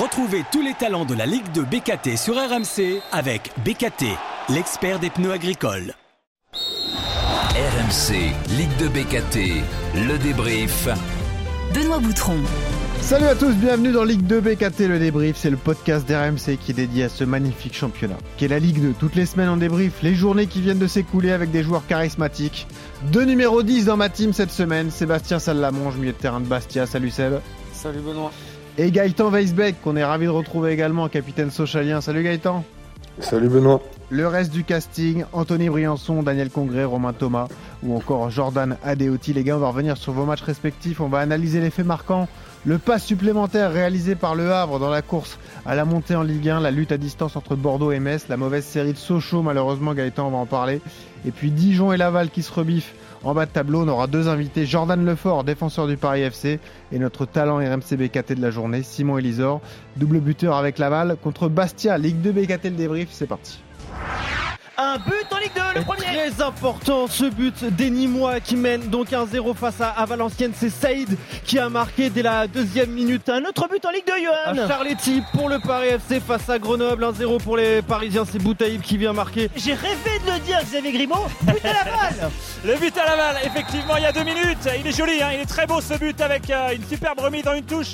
[0.00, 4.04] Retrouvez tous les talents de la Ligue de BKT sur RMC avec BKT,
[4.50, 5.94] l'expert des pneus agricoles.
[6.52, 8.12] RMC,
[8.58, 9.62] Ligue de BKT,
[9.94, 10.88] le débrief.
[11.72, 12.36] Benoît Boutron.
[13.00, 15.38] Salut à tous, bienvenue dans Ligue 2 BKT, le débrief.
[15.38, 18.82] C'est le podcast d'RMC qui est dédié à ce magnifique championnat, qui est la Ligue
[18.82, 18.94] 2.
[18.98, 22.66] Toutes les semaines on débrief les journées qui viennent de s'écouler avec des joueurs charismatiques.
[23.12, 26.84] Deux numéro 10 dans ma team cette semaine, Sébastien Salamonge, milieu de terrain de Bastia.
[26.84, 27.40] Salut Seb.
[27.72, 28.32] Salut Benoît.
[28.78, 32.02] Et Gaëtan Weisbeck, qu'on est ravi de retrouver également, capitaine socialien.
[32.02, 32.62] Salut Gaëtan.
[33.20, 33.80] Salut Benoît.
[34.10, 37.48] Le reste du casting, Anthony Briançon, Daniel Congré, Romain Thomas
[37.82, 39.32] ou encore Jordan Adeoti.
[39.32, 41.00] Les gars, on va revenir sur vos matchs respectifs.
[41.00, 42.28] On va analyser les faits marquants.
[42.66, 46.50] Le pas supplémentaire réalisé par Le Havre dans la course à la montée en Ligue
[46.50, 49.94] 1, la lutte à distance entre Bordeaux et Metz, la mauvaise série de Sochaux, malheureusement,
[49.94, 50.82] Gaëtan, on va en parler.
[51.26, 52.94] Et puis Dijon et Laval qui se rebiffent
[53.24, 56.60] en bas de tableau, on aura deux invités, Jordan Lefort, défenseur du Paris FC,
[56.92, 59.60] et notre talent RMC BKT de la journée, Simon Elisor,
[59.96, 63.60] double buteur avec Laval contre Bastia, Ligue 2 BKT le débrief, c'est parti.
[64.78, 68.88] Un but en Ligue 2, le premier Très important ce but des Nîmois qui mène
[68.90, 70.52] donc 1-0 face à, à Valenciennes.
[70.54, 73.26] C'est Saïd qui a marqué dès la deuxième minute.
[73.30, 76.58] Un autre but en Ligue 2, À Johan Charletti pour le Paris FC face à
[76.58, 77.04] Grenoble.
[77.04, 78.24] 1-0 pour les Parisiens.
[78.30, 79.48] C'est Boutaïb qui vient marquer.
[79.56, 81.26] J'ai rêvé de le dire, Xavier Grimaud.
[81.42, 82.30] But à la balle
[82.64, 84.68] Le but à Laval, effectivement, il y a deux minutes.
[84.78, 87.44] Il est joli, hein, il est très beau ce but avec euh, une superbe remise
[87.44, 87.92] dans une touche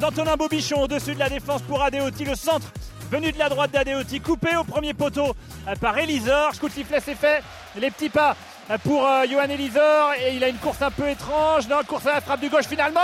[0.00, 2.24] d'Antonin Bobichon au-dessus de la défense pour Adeoti.
[2.24, 2.66] Le centre
[3.10, 5.34] venu de la droite d'Adeoti, coupé au premier poteau
[5.66, 6.52] euh, par Elisor.
[6.54, 7.42] Sifflet, c'est fait.
[7.76, 8.36] Les petits pas
[8.70, 11.68] euh, pour euh, Johan Elisor et il a une course un peu étrange.
[11.68, 13.00] Non, course à la frappe du gauche finalement.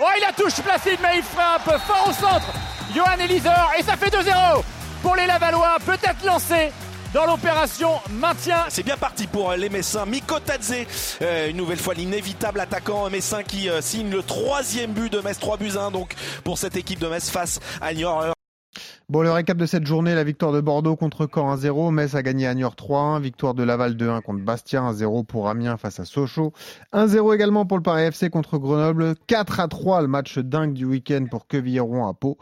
[0.00, 2.52] Oh, il a touche Placide, mais il frappe fort au centre.
[2.94, 4.62] Johan Elisor et ça fait 2-0
[5.02, 5.76] pour les Lavallois.
[5.86, 6.72] Peut-être lancé
[7.14, 10.04] dans l'opération maintien C'est bien parti pour les Messins.
[10.04, 10.74] Miko Tadze,
[11.20, 15.72] une nouvelle fois l'inévitable attaquant messin qui signe le troisième but de Metz, 3 buts
[15.78, 18.37] 1 donc pour cette équipe de Metz face à Niort.
[19.10, 22.22] Bon, le récap de cette journée, la victoire de Bordeaux contre Caen 1-0, Metz a
[22.22, 26.04] gagné à Niort 3-1, victoire de Laval 2-1 contre Bastia, 1-0 pour Amiens face à
[26.04, 26.52] Sochaux,
[26.92, 31.46] 1-0 également pour le Paris FC contre Grenoble, 4-3 le match dingue du week-end pour
[31.46, 32.36] Quevilleron à Pau,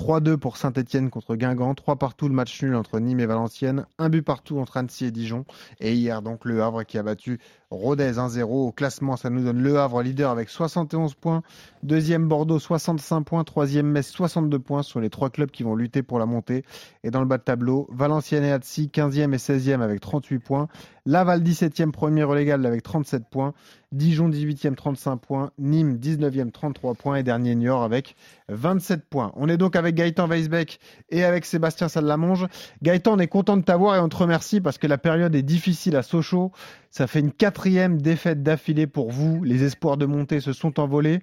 [0.00, 4.08] 3-2 pour Saint-Etienne contre Guingamp, 3 partout le match nul entre Nîmes et Valenciennes, un
[4.08, 5.44] but partout entre Annecy et Dijon,
[5.78, 7.38] et hier donc le Havre qui a battu
[7.70, 11.42] Rodez 1-0 au classement, ça nous donne le Havre leader avec 71 points,
[11.82, 14.82] deuxième Bordeaux 65 points, troisième Metz 62 points.
[14.82, 16.64] Sur les trois clubs qui vont lutter pour la montée.
[17.04, 20.68] Et dans le bas de tableau, Valenciennes et Annecy 15e et 16e avec 38 points,
[21.06, 23.54] Laval 17e premier relégable avec 37 points,
[23.92, 28.16] Dijon 18e 35 points, Nîmes 19e 33 points et dernier Niort avec
[28.48, 29.32] 27 points.
[29.36, 30.78] On est donc avec Gaëtan Weisbeck
[31.08, 32.46] et avec Sébastien Salamonge.
[32.82, 35.42] Gaëtan, on est content de t'avoir et on te remercie parce que la période est
[35.42, 36.52] difficile à Sochaux.
[36.90, 39.42] Ça fait une quatrième défaite d'affilée pour vous.
[39.42, 41.20] Les espoirs de montée se sont envolés.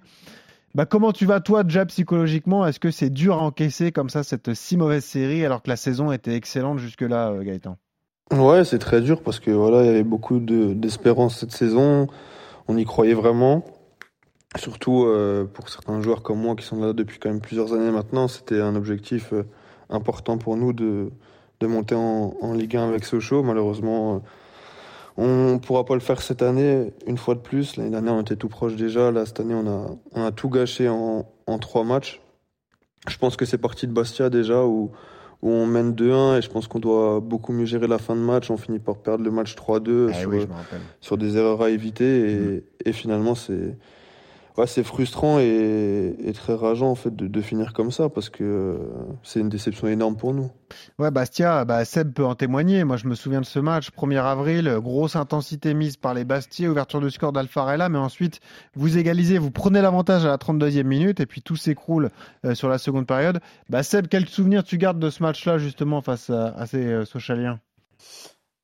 [0.74, 2.66] Bah, comment tu vas toi déjà psychologiquement?
[2.66, 5.76] Est-ce que c'est dur à encaisser comme ça cette si mauvaise série alors que la
[5.76, 7.78] saison était excellente jusque-là, euh, Gaëtan?
[8.30, 12.08] Ouais, c'est très dur parce que voilà, il y avait beaucoup de- d'espérance cette saison.
[12.68, 13.64] On y croyait vraiment.
[14.56, 17.90] Surtout euh, pour certains joueurs comme moi qui sont là depuis quand même plusieurs années
[17.90, 19.44] maintenant, c'était un objectif euh,
[19.90, 21.10] important pour nous de,
[21.60, 23.42] de monter en, en Ligue 1 avec Sochaux.
[23.42, 24.18] Malheureusement, euh,
[25.16, 27.76] on ne pourra pas le faire cette année une fois de plus.
[27.76, 29.10] L'année dernière, on était tout proche déjà.
[29.10, 32.20] Là, cette année, on a, on a tout gâché en, en trois matchs.
[33.08, 34.92] Je pense que c'est parti de Bastia déjà où,
[35.42, 38.20] où on mène 2-1 et je pense qu'on doit beaucoup mieux gérer la fin de
[38.20, 38.50] match.
[38.50, 40.80] On finit par perdre le match 3-2 Ah sur, oui, je me rappelle.
[41.00, 43.76] sur des erreurs à éviter et, et finalement c'est
[44.66, 48.76] c'est frustrant et, très rageant en fait de, finir comme ça parce que euh,
[49.22, 50.50] c'est une déception énorme pour nous.
[50.98, 52.84] Ouais, Bastia, bah, Seb peut en témoigner.
[52.84, 56.68] Moi, je me souviens de ce match, 1er avril, grosse intensité mise par les Bastiais,
[56.68, 58.40] ouverture de score d'Alfarella, mais ensuite,
[58.74, 62.10] vous égalisez, vous prenez l'avantage à la 32e minute, et puis tout s'écroule
[62.44, 63.40] euh, sur la seconde période.
[63.70, 67.04] Bah, Seb, quel souvenir tu gardes de ce match-là, justement, face à, à ces euh,
[67.04, 67.60] Sochaliens?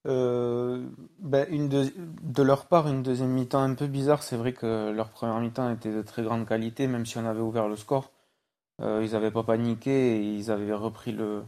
[0.06, 0.86] Euh,
[1.18, 4.22] ben, une de leur part, une deuxième mi-temps un peu bizarre.
[4.22, 7.40] C'est vrai que leur première mi-temps était de très grande qualité, même si on avait
[7.40, 8.12] ouvert le score.
[8.80, 11.44] Euh, ils n'avaient pas paniqué et ils avaient repris le,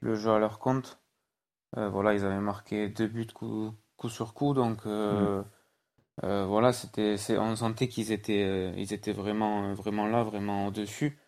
[0.00, 1.00] le jeu à leur compte.
[1.76, 5.42] Euh, voilà, ils avaient marqué deux buts coup, coup sur coup, donc euh,
[6.22, 11.18] voilà, c'était, on sentait qu'ils étaient, ils étaient vraiment, vraiment là, vraiment au-dessus.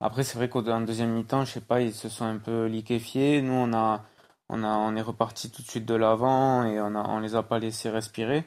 [0.00, 3.40] Après, c'est vrai qu'en deuxième mi-temps, je sais pas, ils se sont un peu liquéfiés.
[3.42, 4.04] Nous, on a,
[4.48, 7.34] on a, on est reparti tout de suite de l'avant et on a, on les
[7.34, 8.44] a pas laissés respirer.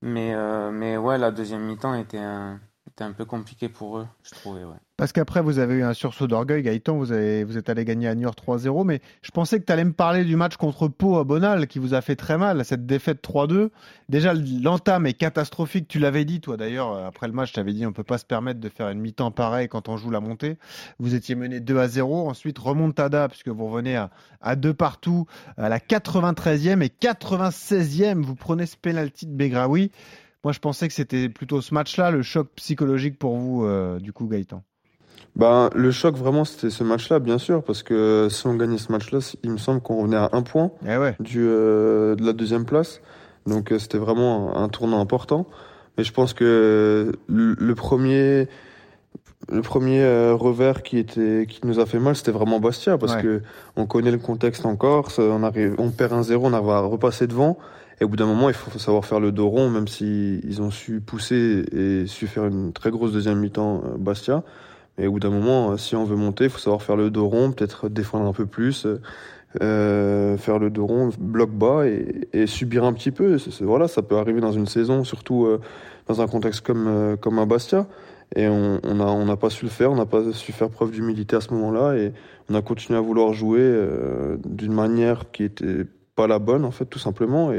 [0.00, 4.08] Mais, euh, mais ouais, la deuxième mi-temps était un, était un peu compliqué pour eux,
[4.22, 4.76] je trouvais, ouais.
[5.02, 8.06] Parce qu'après, vous avez eu un sursaut d'orgueil, Gaëtan, vous, avez, vous êtes allé gagner
[8.06, 11.18] à Niort 3-0, mais je pensais que tu allais me parler du match contre Pau
[11.18, 13.70] à Bonal, qui vous a fait très mal, cette défaite 3-2.
[14.08, 17.84] Déjà, l'entame est catastrophique, tu l'avais dit, toi d'ailleurs, après le match, je t'avais dit,
[17.84, 20.56] on peut pas se permettre de faire une mi-temps pareille quand on joue la montée.
[21.00, 24.10] Vous étiez mené 2 à 0, ensuite remontada, puisque vous revenez à,
[24.40, 25.26] à deux partout,
[25.56, 29.90] à la 93e et 96e, vous prenez ce penalty de Begraoui.
[30.44, 34.12] Moi, je pensais que c'était plutôt ce match-là, le choc psychologique pour vous, euh, du
[34.12, 34.62] coup, Gaëtan.
[35.36, 38.92] Ben, le choc, vraiment, c'était ce match-là, bien sûr, parce que si on gagnait ce
[38.92, 41.16] match-là, il me semble qu'on revenait à un point Eh ouais.
[41.20, 43.00] du, euh, de la deuxième place.
[43.46, 45.46] Donc, euh, c'était vraiment un, un tournant important.
[45.98, 48.46] Mais je pense que le, le premier,
[49.50, 53.14] le premier euh, revers qui était, qui nous a fait mal, c'était vraiment Bastia, parce
[53.16, 53.22] Ouais.
[53.22, 53.42] que
[53.76, 56.80] on connaît le contexte en Corse, on arrive, on perd un 0 on arrive à
[56.80, 57.58] repasser devant.
[58.00, 60.60] Et au bout d'un moment, il faut savoir faire le dos rond, même si ils
[60.62, 64.42] ont su pousser et su faire une très grosse deuxième mi-temps, Bastia.
[64.98, 67.10] Mais au bout d'un moment, euh, si on veut monter, il faut savoir faire le
[67.10, 69.00] dos rond, peut-être défendre un peu plus, euh,
[69.62, 73.36] euh, faire le dos rond, bloc bas et, subir un petit peu.
[73.60, 75.48] Voilà, ça peut arriver dans une saison, surtout
[76.08, 77.86] dans un contexte comme, euh, comme un Bastia.
[78.34, 80.70] Et on on n'a on n'a pas su le faire, on n'a pas su faire
[80.70, 81.96] preuve d'humilité à ce moment-là.
[81.96, 82.12] Et
[82.48, 83.70] on a continué à vouloir jouer
[84.44, 85.84] d'une manière qui était
[86.14, 87.52] pas la bonne, en fait, tout simplement.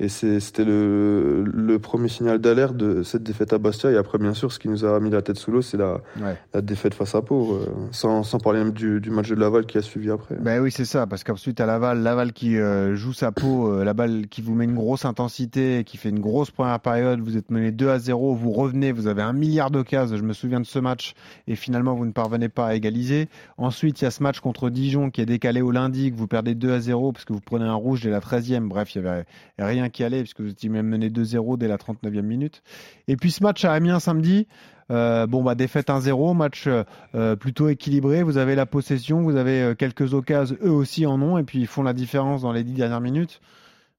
[0.00, 3.90] Et c'était le, le premier signal d'alerte de cette défaite à Bastia.
[3.92, 6.00] Et après, bien sûr, ce qui nous a mis la tête sous l'eau, c'est la,
[6.20, 6.36] Ouais.
[6.54, 7.54] la défaite face à Pau.
[7.54, 10.36] euh, sans, sans parler même du, du match de Laval qui a suivi après.
[10.40, 13.84] Ben oui, c'est ça, parce qu'ensuite à Laval, Laval qui euh, joue sa peau, euh,
[13.84, 17.36] la balle qui vous met une grosse intensité, qui fait une grosse première période, vous
[17.36, 20.60] êtes mené 2 à 0, vous revenez, vous avez un milliard d'occasions, je me souviens
[20.60, 21.12] de ce match,
[21.46, 23.28] et finalement vous ne parvenez pas à égaliser.
[23.58, 26.26] Ensuite, il y a ce match contre Dijon qui est décalé au lundi, que vous
[26.26, 29.02] perdez 2 à 0 parce que vous prenez un rouge dès la 13e, bref, il
[29.02, 29.24] y avait
[29.58, 32.62] rien qui allait, puisque vous étiez même mené 2-0 dès la 39e minute.
[33.08, 34.46] Et puis ce match à Amiens samedi,
[34.90, 36.82] euh, bon bah défaite 1-0, match euh,
[37.14, 38.22] euh, plutôt équilibré.
[38.22, 41.66] Vous avez la possession, vous avez quelques occasions, eux aussi en ont, et puis ils
[41.66, 43.40] font la différence dans les dix dernières minutes.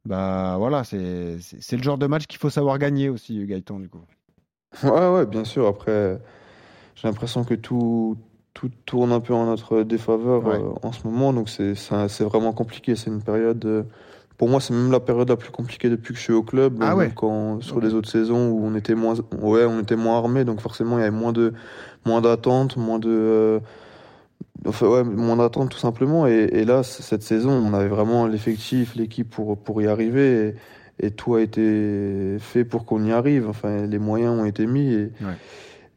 [0.06, 0.98] Bah voilà, c'est
[1.78, 4.02] le genre de match qu'il faut savoir gagner aussi, Gaëtan du coup.
[4.84, 5.68] Ouais, ouais, bien sûr.
[5.68, 6.20] Après,
[6.96, 8.18] j'ai l'impression que tout,
[8.54, 10.56] tout tourne un peu en notre défaveur Ouais.
[10.56, 11.34] euh, en ce moment.
[11.34, 11.76] Donc, c'est
[12.24, 12.96] vraiment compliqué.
[12.96, 13.86] C'est une période.
[14.42, 16.80] Pour moi, c'est même la période la plus compliquée depuis que je suis au club.
[16.82, 17.12] Ah ouais.
[17.16, 17.84] Quand, sur Ok.
[17.84, 20.46] les autres saisons où on était moins, ouais, on était moins armé.
[20.46, 21.54] Donc, forcément, il y avait moins de,
[22.08, 23.08] moins d'attentes, moins de.
[23.12, 23.60] euh,
[24.68, 26.26] Enfin, ouais, moins d'attentes tout simplement.
[26.26, 30.56] Et, et là, cette saison, on avait vraiment l'effectif, l'équipe pour, pour y arriver.
[31.00, 33.48] Et, et tout a été fait pour qu'on y arrive.
[33.48, 34.92] Enfin, les moyens ont été mis.
[34.92, 35.38] Et, Ouais.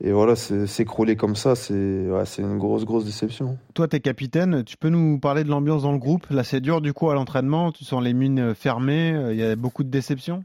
[0.00, 3.58] Et voilà, s'écrouler comme ça, c'est ouais, une grosse, grosse déception.
[3.74, 6.26] Toi, t'es capitaine, tu peux nous parler de l'ambiance dans le groupe?
[6.30, 9.44] Là, c'est dur du coup à l'entraînement, tu sens les mines fermées, euh, il y
[9.44, 10.44] a beaucoup de déceptions?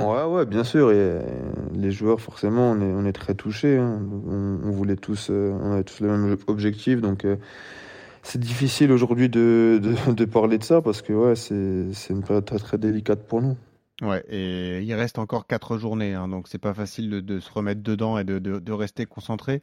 [0.00, 0.90] Ouais, ouais, bien sûr.
[0.90, 1.20] Et euh,
[1.74, 3.78] les joueurs, forcément, on est, on est très touchés.
[3.78, 4.00] hein.
[4.26, 7.00] On, on voulait tous, euh, on avait tous le même objectif.
[7.00, 7.36] Donc, euh,
[8.22, 12.22] c'est difficile aujourd'hui de, de, de parler de ça parce que ouais, c'est c'est une
[12.22, 13.56] période très, très délicate pour nous.
[14.02, 17.50] Ouais, et il reste encore quatre journées, hein, donc c'est pas facile de, de se
[17.52, 19.60] remettre dedans et de, de- de rester concentré.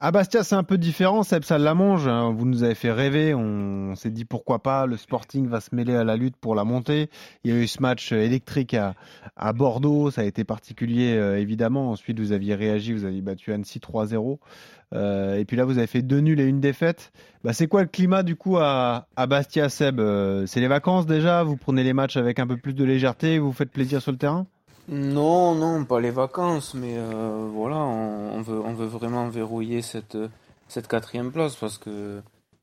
[0.00, 3.94] À Bastia, c'est un peu différent, Seb Salamange, hein, vous nous avez fait rêver, on,
[3.94, 7.08] s'est dit pourquoi pas, le Sporting va se mêler à la lutte pour la montée.
[7.44, 8.94] Il y a eu ce match euh, électrique à,
[9.36, 11.90] à Bordeaux, ça a été particulier euh, évidemment.
[11.90, 14.38] Ensuite, vous aviez réagi, vous avez battu Annecy 3-0.
[14.92, 17.12] Euh, et puis là, vous avez fait deux nuls et une défaite.
[17.42, 21.06] Bah, c'est quoi le climat du coup à, à Bastia, Seb Euh, C'est les vacances
[21.06, 21.42] déjà?
[21.42, 24.18] Vous prenez les matchs avec un peu plus de légèreté Vous faites plaisir sur le
[24.18, 24.46] terrain?
[24.88, 29.80] Non, non, pas les vacances, mais euh, voilà, on, on veut, on veut vraiment verrouiller
[29.80, 30.18] cette,
[30.68, 32.20] cette quatrième place parce que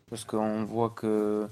[0.09, 1.47] parce qu'on voit que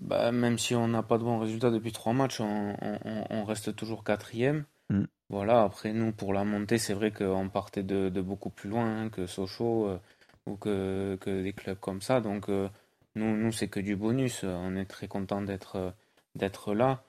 [0.00, 4.04] bah, même si on n'a pas de bons résultats depuis trois matchs, on reste toujours
[4.04, 4.64] quatrième.
[4.90, 5.04] Mm.
[5.28, 9.08] Voilà, après nous, pour la montée, c'est vrai qu'on partait de, beaucoup plus loin hein,
[9.08, 9.98] que Sochaux euh,
[10.46, 12.20] ou que, des clubs comme ça.
[12.20, 12.68] Donc euh,
[13.16, 14.44] nous, nous c'est que du bonus.
[14.44, 15.90] On est très content d'être euh,
[16.36, 17.02] d'être là.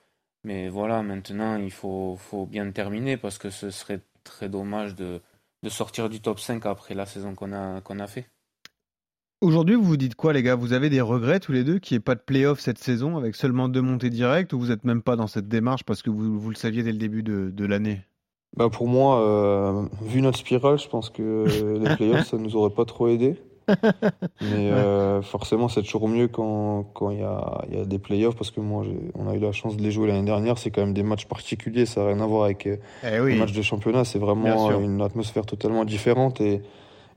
[0.44, 2.18] Mais voilà, maintenant, il faut,
[2.50, 5.20] bien terminer parce que ce serait très dommage de,
[5.68, 8.28] sortir du top 5 après la saison qu'on a, qu'on fait.
[9.40, 10.54] Aujourd'hui, vous vous dites quoi, les gars?
[10.56, 13.16] Vous avez des regrets tous les deux qu'il n'y ait pas de play-off cette saison
[13.16, 16.10] avec seulement deux montées directes ou vous n'êtes même pas dans cette démarche parce que
[16.10, 18.07] vous, le saviez dès le début de l'année?
[18.56, 22.70] Bah pour moi, euh, vu notre spirale, je pense que les playoffs, ça nous aurait
[22.74, 23.36] pas trop aidé.
[24.40, 27.98] Mais euh, forcément, c'est toujours mieux quand quand il y a, il y a des
[27.98, 30.58] playoffs parce que moi, j'ai- on a eu la chance de les jouer l'année dernière.
[30.58, 32.78] C'est quand même des matchs particuliers, ça n'a rien à voir avec Eh
[33.10, 34.04] les oui, matchs de championnat.
[34.04, 36.62] C'est vraiment une atmosphère totalement différente et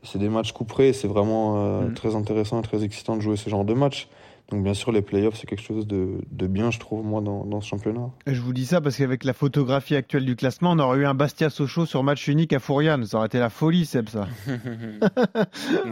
[0.03, 0.93] c'est des matchs couperés.
[0.93, 1.93] C'est vraiment euh, Mm.
[1.93, 4.09] très intéressant et très excitant de jouer ce genre de match.
[4.51, 7.45] Donc bien sûr, les playoffs, c'est quelque chose de, de bien, je trouve, moi, dans,
[7.45, 8.09] dans ce championnat.
[8.27, 11.05] Et je vous dis ça parce qu'avec la photographie actuelle du classement, on aurait eu
[11.05, 13.05] un Bastia Sochaux sur match unique à Fouriane.
[13.05, 14.27] Ça aurait été la folie, Seb, ça.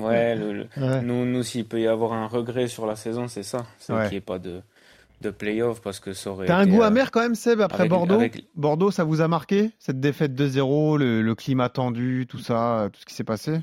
[0.01, 1.01] ouais, le- le- Ouais.
[1.01, 3.65] nous, nous s'il peut y avoir un regret sur la saison, c'est ça.
[3.79, 4.03] C'est Ouais.
[4.03, 4.61] qu'il n'y ait pas de,
[5.21, 7.81] de play-off parce que ça aurait T'as un goût euh, amer quand même, Seb, après
[7.81, 12.25] avec- Bordeaux avec- Bordeaux, ça vous a marqué Cette défaite 2-0, le, le climat tendu,
[12.27, 13.59] tout ça, tout ce qui s'est passé?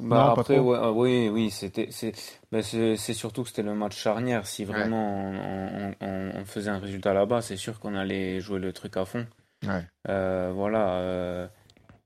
[0.00, 0.72] Bah Non, pas après, trop.
[0.72, 2.12] ouais, euh, oui, oui, c'était, c'est,
[2.50, 4.46] bah, c'est, c'est surtout que c'était le match charnière.
[4.46, 8.58] Si vraiment on, on- on- on faisait un résultat là-bas, c'est sûr qu'on allait jouer
[8.58, 9.26] le truc à fond.
[9.66, 9.84] Ouais.
[10.08, 10.90] Euh, voilà.
[10.94, 11.46] euh,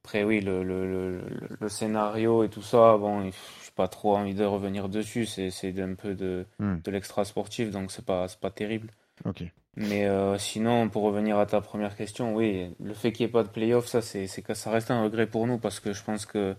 [0.05, 1.21] après, oui, le, le, le,
[1.61, 3.33] le scénario et tout ça, bon, je n'ai
[3.75, 5.27] pas trop envie de revenir dessus.
[5.27, 6.77] C'est, c'est un peu de, Hmm.
[6.85, 8.91] de l'extra sportif, donc c'est pas, c'est pas terrible.
[9.25, 9.43] Ok.
[9.79, 13.33] Mais euh, sinon, pour revenir à ta première question, oui, le fait qu'il n'y ait
[13.33, 16.25] pas de play-off, ça, c'est, ça reste un regret pour nous parce que je pense
[16.25, 16.55] que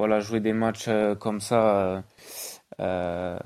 [0.00, 2.00] voilà, jouer des matchs euh, comme ça, euh,
[2.80, 3.38] euh,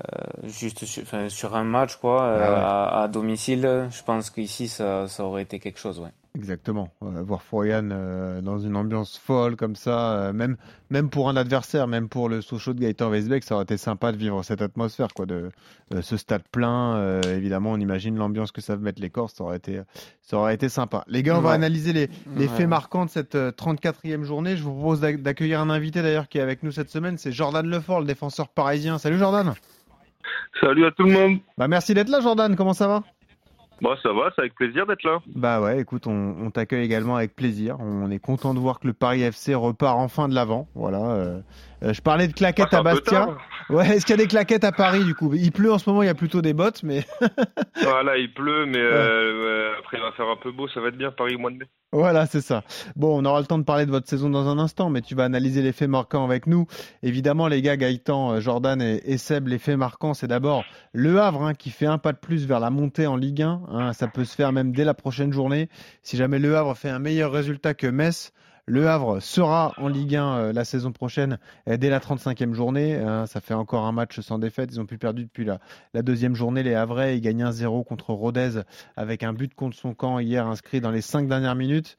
[0.44, 2.58] juste sur, enfin, sur un match, quoi, Ah ouais.
[2.60, 6.12] à, à domicile, je pense qu'ici, ça, ça aurait été quelque chose, ouais.
[6.36, 6.88] Exactement.
[7.04, 10.56] Euh, voir Fourian euh, dans une ambiance folle comme ça, euh, même,
[10.90, 14.10] même pour un adversaire, même pour le Sochaux de Gaëtan Weisbeck, ça aurait été sympa
[14.10, 15.50] de vivre cette atmosphère, quoi, de
[15.94, 16.96] euh, ce stade plein.
[16.96, 19.80] euh, évidemment, on imagine l'ambiance que savent mettre les Corses, ça aurait été,
[20.22, 21.04] ça aurait été sympa.
[21.06, 22.48] Les gars, on va analyser les, les Ouais.
[22.48, 24.56] faits marquants de cette euh, 34e journée.
[24.56, 27.30] Je vous propose d'ac- d'accueillir un invité d'ailleurs qui est avec nous cette semaine, c'est
[27.30, 28.98] Jordan Lefort, le défenseur parisien.
[28.98, 29.54] Salut Jordan.
[30.60, 31.38] Salut à tout le monde.
[31.58, 33.02] Bah merci d'être là Jordan, comment ça va?
[33.82, 35.18] Bon, ça va, c'est avec plaisir d'être là.
[35.34, 37.76] Bah ouais, écoute, on, t'accueille également avec plaisir.
[37.80, 40.68] On est content de voir que le Paris FC repart enfin de l'avant.
[40.74, 41.00] Voilà.
[41.00, 41.40] euh,
[41.92, 43.26] je parlais de claquettes Ah, à Bastia.
[43.26, 43.38] tard.
[43.70, 45.32] Ouais, est-ce qu'il y a des claquettes à Paris du coup?
[45.34, 47.04] Il pleut en ce moment, il y a plutôt des bottes, mais
[47.82, 50.96] Voilà, il pleut, mais euh, après il va faire un peu beau, ça va être
[50.98, 51.66] bien Paris au mois de mai.
[51.92, 52.62] voilà, c'est ça.
[52.96, 55.14] Bon, on aura le temps de parler de votre saison dans un instant, mais tu
[55.14, 56.66] vas analyser les faits marquants avec nous.
[57.02, 61.20] Évidemment, les gars, Gaëtan, euh, Jordan et, et Seb, les faits marquants, c'est d'abord le
[61.20, 63.60] Havre hein, qui fait un pas de plus vers la montée en Ligue 1.
[63.70, 63.92] hein.
[63.92, 65.68] ça peut se faire même dès la prochaine journée.
[66.02, 68.32] Si jamais le Havre fait un meilleur résultat que Metz,
[68.66, 72.94] le Havre sera en Ligue 1 euh, la saison prochaine euh, dès la 35e journée.
[72.96, 73.26] hein.
[73.26, 74.70] ça fait encore un match sans défaite.
[74.72, 75.58] Ils ont plus perdu depuis la,
[75.92, 76.62] la deuxième journée.
[76.62, 78.60] Les Havrais, ils gagnent 1-0 contre Rodez
[78.96, 81.98] avec un but contre son camp hier inscrit dans les cinq dernières minutes.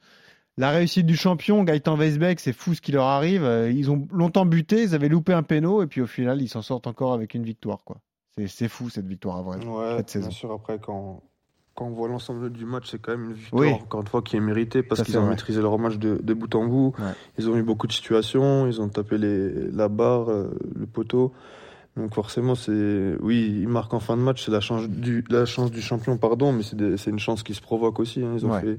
[0.58, 3.44] La réussite du champion, Gaëtan Weisbeck, c'est fou ce qui leur arrive.
[3.44, 6.48] Euh, Ils ont longtemps buté, ils avaient loupé un péno et puis au final, ils
[6.48, 7.84] s'en sortent encore avec une victoire.
[7.84, 7.98] quoi.
[8.46, 9.64] C'est- fou cette victoire à vrai.
[9.64, 10.28] Ouais, cette saison.
[10.28, 11.22] bien sûr, après, quand,
[11.76, 13.70] quand on voit l'ensemble du match, c'est quand même une victoire, Oui.
[13.72, 15.30] encore une fois, qui est méritée parce qu'ils ont vrai.
[15.30, 16.94] maîtrisé leur match de, de bout en bout.
[16.98, 17.04] Ouais.
[17.38, 21.32] Ils ont eu beaucoup de situations, ils ont tapé les, la barre, euh, le poteau.
[21.96, 25.46] Donc forcément, c'est oui, ils marquent en fin de match, c'est la chance du, la
[25.46, 28.22] chance du champion, pardon, mais c'est une chance qui se provoque aussi.
[28.22, 28.32] hein.
[28.36, 28.60] Ils ont Ouais.
[28.60, 28.78] fait,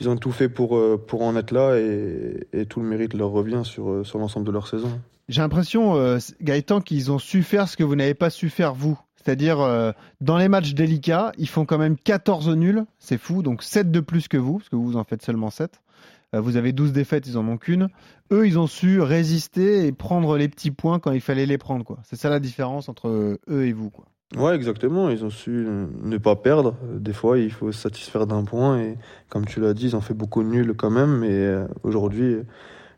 [0.00, 3.14] ils ont tout fait pour euh, pour en être là et, et tout le mérite
[3.14, 4.90] leur revient sur euh, sur l'ensemble de leur saison.
[5.28, 8.74] J'ai l'impression, euh, Gaëtan, qu'ils ont su faire ce que vous n'avez pas su faire
[8.74, 8.98] vous.
[9.22, 13.62] C'est-à-dire, euh, dans les matchs délicats, ils font quand même 14 nuls, c'est fou, donc
[13.62, 15.80] 7 de plus que vous, parce que vous en faites seulement 7.
[16.34, 17.88] Euh, vous avez 12 défaites, ils en ont qu'une.
[18.32, 21.84] Eux, ils ont su résister et prendre les petits points quand il fallait les prendre.
[21.84, 21.98] quoi.
[22.04, 23.90] C'est ça la différence entre eux et vous.
[23.90, 24.06] Quoi.
[24.36, 25.10] Ouais, exactement.
[25.10, 26.76] Ils ont su euh, ne pas perdre.
[26.84, 28.78] Euh, Des fois, il faut se satisfaire d'un point.
[28.78, 28.96] Et
[29.28, 31.18] comme tu l'as dit, ils ont fait beaucoup de nuls quand même.
[31.18, 32.42] Mais euh, aujourd'hui, euh,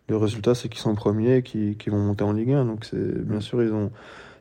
[0.08, 2.66] le résultat, c'est qu'ils sont premiers et qu'ils vont monter en Ligue 1.
[2.66, 3.90] Donc, bien sûr, ils ont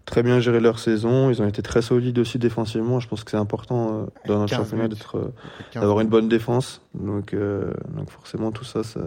[0.05, 1.29] très bien géré leur saison.
[1.29, 2.99] Ils ont été très solides aussi défensivement.
[2.99, 5.33] Je pense que c'est important euh, dans notre 15 championnat d'être, euh,
[5.71, 6.81] 15 d'avoir une bonne défense.
[6.93, 9.01] Donc, euh, donc forcément, tout ça, ça,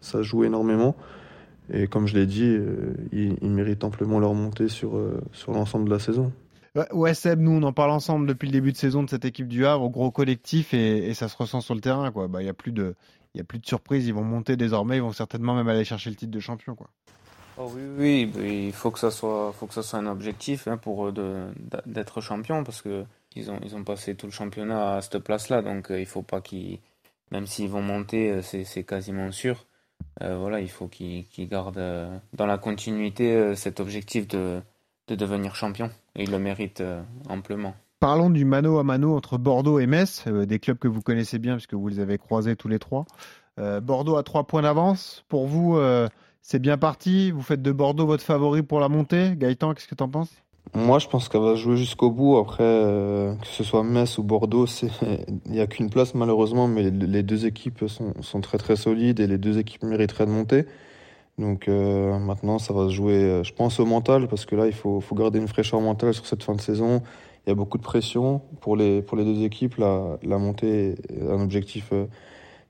[0.00, 0.96] ça joue énormément.
[1.72, 2.56] Et comme je l'ai dit,
[3.12, 5.00] ils, ils méritent amplement leur montée sur,
[5.32, 6.32] sur l'ensemble de la saison.
[6.92, 9.48] Ouais, Seb, nous, on en parle ensemble depuis le début de saison de cette équipe
[9.48, 12.10] du Havre, gros collectif, et, et ça se ressent sur le terrain.
[12.10, 12.94] Bah, Il n'y a plus de.
[13.34, 16.08] Y a plus de surprise, ils vont monter désormais, ils vont certainement même aller chercher
[16.08, 16.74] le titre de champion.
[16.74, 16.88] Quoi.
[17.58, 20.76] Oh oui, oui, il faut que ça soit, faut que ça soit un objectif hein,
[20.76, 21.14] pour eux
[21.86, 25.62] d'être champion parce que ils ont, ils ont passé tout le championnat à cette place-là,
[25.62, 26.78] donc euh, il faut pas qu'ils,
[27.30, 29.66] même s'ils vont monter, euh, c'est quasiment sûr.
[30.22, 34.60] Euh, voilà, il faut qu'ils qu'ils gardent euh, dans la continuité cet objectif de,
[35.08, 36.84] de devenir champion et ils le méritent
[37.28, 37.74] amplement.
[38.00, 41.54] Parlons du mano à mano entre Bordeaux et Metz, des clubs que vous connaissez bien
[41.54, 43.06] puisque vous les avez croisés tous les trois.
[43.56, 45.24] Bordeaux a trois points d'avance.
[45.28, 45.78] Pour vous,
[46.46, 47.32] c'est bien parti.
[47.32, 49.32] Vous faites de Bordeaux votre favori pour la montée.
[49.36, 50.30] Gaëtan, qu'est-ce que tu en penses?
[50.74, 52.36] Moi, je pense qu'elle va jouer jusqu'au bout.
[52.36, 54.66] Après, euh, que ce soit Metz ou Bordeaux,
[55.46, 59.18] il n'y a qu'une place malheureusement, mais les- deux équipes sont, sont très très solides
[59.18, 60.66] et les deux équipes mériteraient de monter.
[61.36, 64.66] Donc euh, maintenant, ça va se jouer, euh, je pense, au mental, parce que là,
[64.68, 67.02] il faut, faut garder une fraîcheur mentale sur cette fin de saison.
[67.46, 69.76] Il y a beaucoup de pression pour les, pour les deux équipes.
[69.78, 71.92] La, la montée est un objectif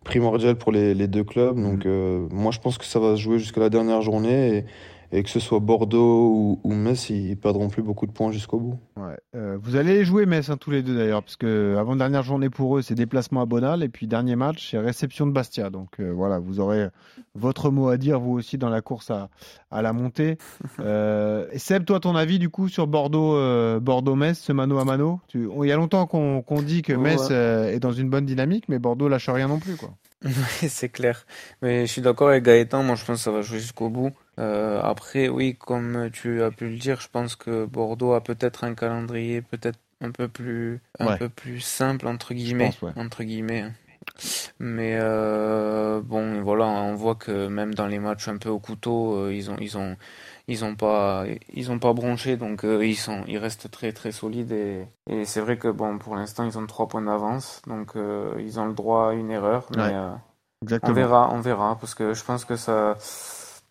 [0.06, 1.60] primordial pour les, les deux clubs.
[1.60, 4.58] Donc euh, moi, je pense que ça va se jouer jusqu'à la dernière journée.
[4.58, 4.64] Et,
[5.12, 8.58] et que ce soit Bordeaux ou, ou Metz, ils perdront plus beaucoup de points jusqu'au
[8.58, 8.78] bout.
[8.96, 9.16] Ouais.
[9.34, 12.50] Euh, vous allez jouer Metz hein, tous les deux d'ailleurs, parce que avant dernière journée
[12.50, 15.70] pour eux, c'est déplacement à Bonal, et puis dernier match, c'est réception de Bastia.
[15.70, 16.88] Donc euh, voilà, vous aurez
[17.34, 19.28] votre mot à dire vous aussi dans la course à,
[19.70, 20.38] à la montée.
[20.78, 24.84] Euh, et Seb, toi, ton avis du coup sur Bordeaux, euh, Bordeaux-Metz, ce mano à
[24.84, 25.20] mano?
[25.28, 26.98] Tu- Il y a longtemps qu'on dit que Ouais.
[26.98, 29.90] Metz euh, est dans une bonne dynamique, mais Bordeaux lâche rien non plus, quoi.
[30.68, 31.26] C'est clair.
[31.62, 34.10] Mais je suis d'accord avec Gaëtan, moi je pense que ça va jouer jusqu'au bout.
[34.38, 38.64] Euh, après, oui, comme tu as pu le dire, je pense que Bordeaux a peut-être
[38.64, 41.18] un calendrier peut-être un peu plus, un Ouais.
[41.18, 42.74] peu plus simple, entre guillemets.
[42.74, 42.92] pense, ouais.
[42.96, 43.62] Entre guillemets.
[43.62, 43.72] hein.
[44.58, 49.14] Mais euh, bon, voilà, on voit que même dans les matchs un peu au couteau,
[49.16, 49.96] euh, ils ont, ils ont,
[50.48, 54.12] ils ont pas, ils ont pas bronché, donc euh, ils sont, ils restent très très
[54.12, 57.92] solides et, et c'est vrai que bon, pour l'instant, ils ont trois points d'avance, donc
[58.38, 59.94] ils ont le droit à une erreur, mais
[60.62, 60.78] Ouais.
[60.82, 62.96] on verra, on verra, parce que je pense que ça,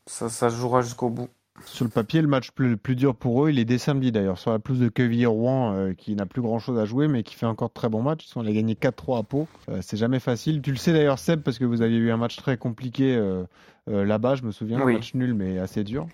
[0.05, 1.29] ça, jouera jusqu'au bout.
[1.65, 4.11] Sur le papier, le match plus, le plus dur pour eux, il est dès samedi
[4.11, 7.23] d'ailleurs, sur la pelouse de Quevilly-Rouen, euh, qui n'a plus grand chose à jouer, mais
[7.23, 8.25] qui fait encore de très bons matchs.
[8.25, 9.47] Sont allés gagner 4-3 à Pau.
[9.69, 10.61] Euh, c'est jamais facile.
[10.61, 13.45] Tu le sais d'ailleurs, Seb, parce que vous aviez eu un match très compliqué euh,
[13.87, 14.93] là-bas, je me souviens, Oui.
[14.93, 16.07] un match nul, mais assez dur.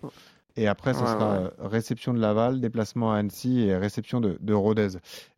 [0.58, 1.50] Et après, ce Ouais, sera ouais.
[1.62, 4.90] réception de Laval, déplacement à Annecy et réception de, de Rodez.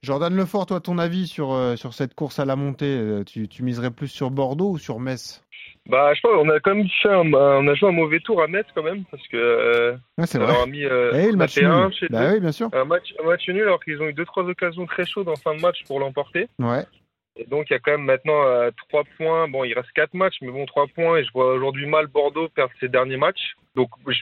[0.01, 3.91] Jordan Lefort, toi, ton avis sur, sur cette course à la montée, tu, tu miserais
[3.91, 5.42] plus sur Bordeaux ou sur Metz?
[5.89, 8.41] Bah, je pense qu'on a quand même fait un, on a joué un mauvais tour
[8.41, 10.65] à Metz quand même, parce que euh, Ouais, c'est vrai.
[10.67, 11.91] mis euh, Eh, le match nul.
[11.93, 12.69] chez Bah oui, bien sûr.
[12.73, 15.35] Un match, un match nul alors qu'ils ont eu deux trois occasions très chaudes en
[15.35, 16.47] fin de match pour l'emporter.
[16.59, 16.85] Ouais.
[17.35, 19.47] Et donc il y a quand même maintenant euh, trois points.
[19.49, 21.17] Bon, il reste quatre matchs, mais bon trois points.
[21.17, 23.55] Et je vois aujourd'hui mal Bordeaux perdre ses derniers matchs.
[23.75, 24.21] Donc je-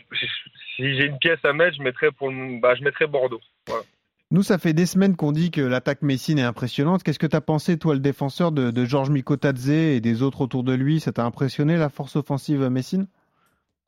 [0.75, 3.41] si j'ai une pièce à mettre, je mettrais pour le, bah, je mettrais Bordeaux.
[3.67, 3.83] Voilà.
[4.33, 7.03] Nous, ça fait des semaines qu'on dit que l'attaque Messine est impressionnante.
[7.03, 10.39] Qu'est-ce que tu as pensé, toi, le défenseur de, de Georges Mikotadze et des autres
[10.39, 11.01] autour de lui?
[11.01, 13.07] Ça t'a impressionné, la force offensive Messine?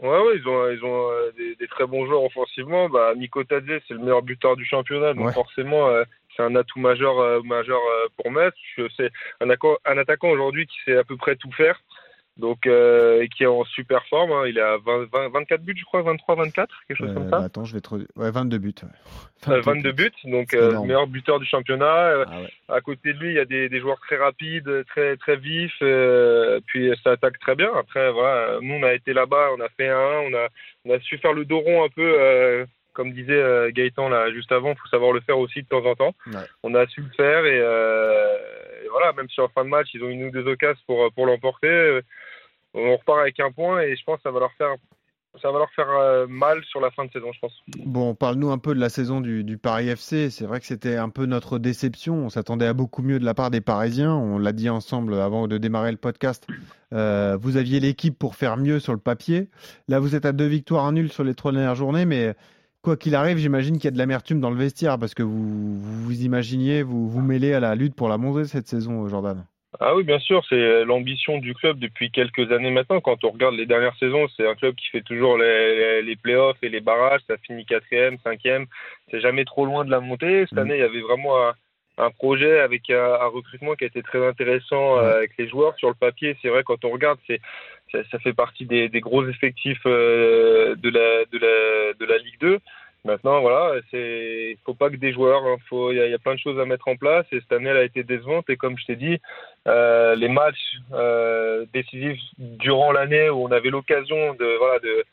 [0.01, 2.89] Ouais, ouais, ils ont, ils ont euh, des, des très bons joueurs offensivement.
[2.89, 5.33] Bah, Nico Tadze, c'est le meilleur buteur du championnat, donc Ouais.
[5.33, 6.03] forcément, euh,
[6.35, 7.79] c'est un atout majeur, euh, majeur
[8.17, 8.53] pour Metz.
[8.97, 11.79] C'est un attaquant aujourd'hui qui sait à peu près tout faire,
[12.37, 14.31] donc euh, et qui est en super forme.
[14.31, 14.43] hein.
[14.47, 17.39] Il a 20, 20 24 buts, je crois, 23, 24, quelque chose Euh, comme ça.
[17.39, 17.93] bah, Attends, je vais te.
[17.93, 18.73] Ouais, 22 buts.
[18.83, 19.53] ouais.
[19.53, 22.23] Euh, 22 buts, donc euh, meilleur buteur du championnat.
[22.27, 22.49] Ah ouais.
[22.69, 25.77] À côté de lui, il y a des, des joueurs très rapides, très très vifs,
[26.67, 27.69] puis ça attaque très bien.
[27.75, 30.47] Après, voilà, nous on a été là-bas, on a fait un, on a
[30.85, 34.51] on a su faire le dos rond un peu, comme disait euh, Gaëtan là juste
[34.51, 34.75] avant.
[34.75, 36.15] faut savoir le faire aussi de temps en temps.
[36.27, 36.45] Ouais.
[36.63, 38.38] On a su le faire et, euh,
[38.83, 41.11] et voilà, même si en fin de match ils ont une ou deux occasions pour
[41.13, 42.01] pour l'emporter, euh,
[42.74, 44.75] on repart avec un point et je pense que ça va leur faire
[45.41, 47.53] ça va leur faire euh, mal sur la fin de saison, je pense.
[47.85, 50.29] Bon, parle-nous un peu de la saison du, du Paris FC.
[50.29, 52.15] C'est vrai que c'était un peu notre déception.
[52.25, 54.13] On s'attendait à beaucoup mieux de la part des Parisiens.
[54.13, 56.46] On l'a dit ensemble avant de démarrer le podcast.
[56.94, 59.50] Euh, vous aviez l'équipe pour faire mieux sur le papier.
[59.87, 62.35] Là, vous êtes à deux victoires, un nul sur les trois dernières journées, mais
[62.83, 65.79] quoi qu'il arrive, j'imagine qu'il y a de l'amertume dans le vestiaire parce que vous
[65.79, 69.46] vous, vous imaginiez vous vous mêler à la lutte pour la montée cette saison, Jordan.
[69.79, 73.01] Ah oui, bien sûr, c'est l'ambition du club depuis quelques années maintenant.
[73.01, 76.57] Quand on regarde les dernières saisons, c'est un club qui fait toujours les, les, playoffs
[76.61, 77.22] et les barrages.
[77.27, 78.67] Ça finit quatrième, cinquième.
[79.09, 80.41] C'est jamais trop loin de la montée.
[80.41, 80.59] Cette Mhm.
[80.59, 81.53] année, il y avait vraiment un,
[81.98, 85.75] un projet avec un, un recrutement qui a été très intéressant euh, avec les joueurs
[85.77, 86.36] sur le papier.
[86.42, 87.40] C'est vrai, quand on regarde, c'est
[87.92, 92.18] ça, ça fait partie des, des gros effectifs euh, de la de la de la
[92.18, 92.60] Ligue 2.
[93.06, 95.58] Maintenant, voilà, c'est, faut pas que des joueurs, hein,
[95.92, 97.25] il y, a- il y a plein de choses à mettre en place.
[97.34, 98.50] Et cette année, elle a été décevante.
[98.50, 99.20] Et comme je t'ai dit,
[99.68, 100.77] euh, les matchs
[101.74, 105.03] décisifs durant l'année où on avait l'occasion de, voilà, de,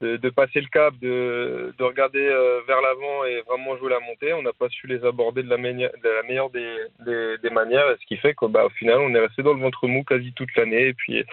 [0.00, 4.32] de, passer le cap, de, de regarder euh, vers l'avant et vraiment jouer la montée,
[4.34, 7.84] on n'a pas su les aborder de la, meilleure des, des, manières.
[8.00, 10.54] Ce qui fait qu'au bah, final, on est resté dans le ventre mou quasi toute
[10.56, 10.88] l'année.
[10.88, 11.24] Et puis,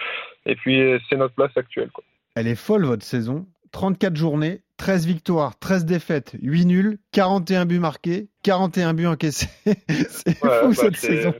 [0.45, 1.89] et puis, c'est notre place actuelle.
[1.91, 2.03] Quoi.
[2.35, 3.45] Elle est folle votre saison.
[3.71, 9.47] 34 journées, 13 victoires, 13 défaites, 8 nuls, 41 buts marqués, 41 buts encaissés.
[9.65, 11.33] c'est fou bah, cette saison.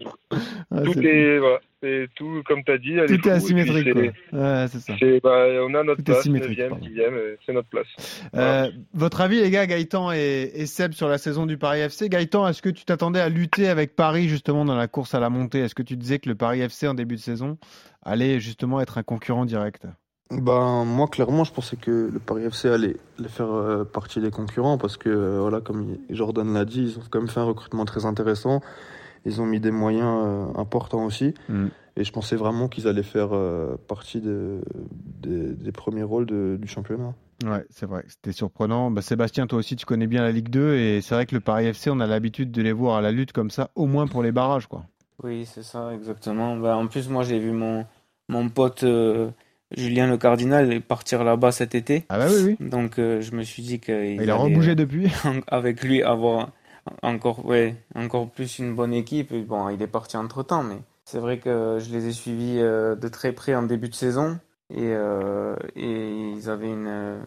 [0.71, 2.93] Ouais, tout est, voilà, c'est tout comme tu as dit.
[2.93, 3.85] elle Tout est fou, asymétrique.
[3.87, 3.91] c'est-
[4.31, 4.39] quoi.
[4.39, 4.93] Ouais, c'est ça.
[4.99, 6.85] c'est- bah, on a notre Tout est place, symétrique, 9e, pardon.
[6.85, 7.87] 10e, euh, c'est notre place.
[8.33, 8.65] Voilà.
[8.65, 12.09] Euh, votre avis, les gars, Gaëtan et, et Seb, sur la saison du Paris FC.
[12.09, 15.29] Gaëtan, est-ce que tu t'attendais à lutter avec Paris justement dans la course à la
[15.29, 15.59] montée?
[15.59, 17.57] Est-ce que tu disais que le Paris FC en début de saison
[18.03, 19.85] allait justement être un concurrent direct?
[20.41, 24.31] Ben, moi, clairement, je pensais que le Paris FC allait, allait faire euh, partie des
[24.31, 27.45] concurrents parce que, euh, voilà, comme Jordan l'a dit, ils ont quand même fait un
[27.45, 28.61] recrutement très intéressant.
[29.25, 31.33] Ils ont mis des moyens euh, importants aussi.
[31.49, 31.67] Mm.
[31.95, 34.61] Et je pensais vraiment qu'ils allaient faire euh, partie de-
[35.21, 37.13] des, des premiers rôles de- du championnat.
[37.45, 38.89] Ouais, c'est vrai, c'était surprenant.
[38.89, 41.41] Bah, Sébastien, toi aussi, tu connais bien la Ligue 2 et c'est vrai que le
[41.41, 44.07] Paris FC, on a l'habitude de les voir à la lutte comme ça, au moins
[44.07, 44.83] pour les barrages, quoi.
[45.23, 46.55] Oui, c'est ça, exactement.
[46.57, 47.85] Bah, en plus, moi, j'ai vu mon,
[48.29, 49.29] mon pote euh,
[49.75, 52.05] Julien Le Cardinal et partir là-bas cet été.
[52.09, 52.67] Ah bah oui, oui.
[52.67, 55.11] Donc euh, je me suis dit qu'il il a rebougé depuis.
[55.47, 56.49] avec lui avoir
[57.01, 59.33] encore, ouais, encore plus une bonne équipe.
[59.33, 62.95] Bon, il est parti entre temps, mais c'est vrai que je les ai suivis euh,
[62.95, 67.21] de très près en début de saison et, euh, et ils avaient une,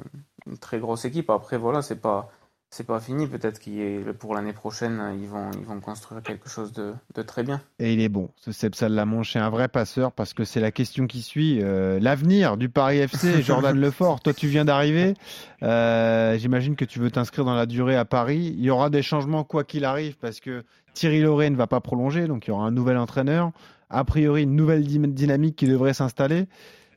[0.47, 1.31] une, très grosse équipe.
[1.31, 2.31] Après, voilà, c'est pas
[2.77, 3.27] c'est pas fini.
[3.27, 7.43] Peut-être que pour l'année prochaine, ils vont, ils vont construire quelque chose de, de très
[7.43, 7.63] bien.
[7.79, 8.29] Et il est bon.
[8.37, 11.61] Ce Seb Salamanche est un vrai passeur parce que c'est la question qui suit.
[11.63, 15.15] Euh, L'avenir du Paris FC, Jordan Lefort, toi tu viens d'arriver.
[15.63, 18.55] Euh, J'imagine que tu veux t'inscrire dans la durée à Paris.
[18.57, 21.81] Il y aura des changements quoi qu'il arrive parce que Thierry Lauré ne va pas
[21.81, 23.53] prolonger, donc il y aura un nouvel entraîneur.
[23.89, 26.47] A priori, une nouvelle dynamique qui devrait s'installer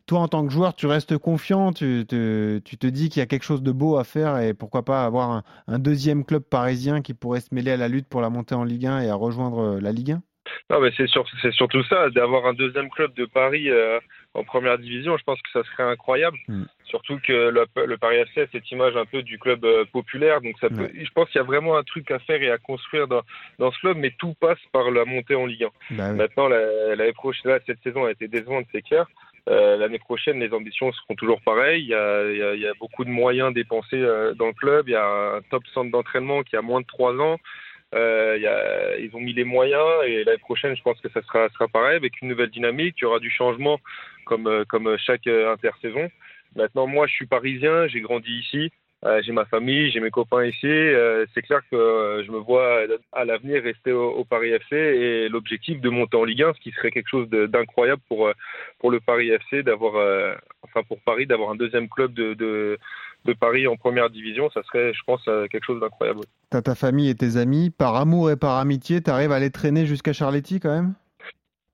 [0.10, 3.24] toi, en tant que joueur, tu restes confiant, tu te, tu te dis qu'il y
[3.24, 6.42] a quelque chose de beau à faire et pourquoi pas avoir un, un, deuxième club
[6.42, 9.10] parisien qui pourrait se mêler à la lutte pour la montée en Ligue 1 et
[9.10, 10.22] à rejoindre la Ligue 1
[10.72, 14.00] Non, mais c'est sur, surtout ça, d'avoir un deuxième club de Paris euh,
[14.34, 16.38] en première division, je pense que ça serait incroyable.
[16.48, 16.64] Mm.
[16.86, 20.42] Surtout que le, le, Paris FC a cette image un peu du club euh, populaire,
[20.42, 21.06] donc ça peut, ouais.
[21.06, 23.22] je pense qu'il y a vraiment un truc à faire et à construire dans,
[23.60, 25.68] dans ce club, mais tout passe par la montée en Ligue 1.
[25.92, 26.18] Bah oui.
[26.18, 29.06] Maintenant, l'année prochaine, là, cette saison a été décevante, c'est clair.
[29.50, 31.84] Euh, L'année prochaine, les ambitions seront toujours pareilles.
[31.84, 34.88] Il y a, beaucoup de moyens dépensés euh, dans le club.
[34.88, 37.38] Il y a un top centre d'entraînement qui a moins de trois ans.
[37.96, 41.96] Euh, ils ont mis les moyens et l'année prochaine, je pense que ça sera, pareil
[41.96, 42.98] avec une nouvelle dynamique.
[43.00, 43.80] Il y aura du changement
[44.26, 46.10] comme chaque intersaison.
[46.56, 48.72] Maintenant, moi, je suis parisien, j'ai grandi ici.
[49.06, 50.68] Euh, j'ai ma famille, j'ai mes copains ici.
[50.68, 52.82] Euh, c'est clair que euh, je me vois
[53.14, 56.72] à l'avenir rester au, Paris FC et l'objectif de monter en Ligue 1, ce qui
[56.72, 58.30] serait quelque chose d'incroyable pour
[58.80, 59.94] pour le Paris FC d'avoir,
[60.64, 62.78] enfin pour Paris d'avoir un deuxième club de, de
[63.26, 66.22] de Paris en première division, ça serait, je pense, quelque chose d'incroyable.
[66.50, 69.86] T'as ta famille et tes amis, par amour et par amitié, t'arrives à les traîner
[69.86, 70.94] jusqu'à Charletti quand même?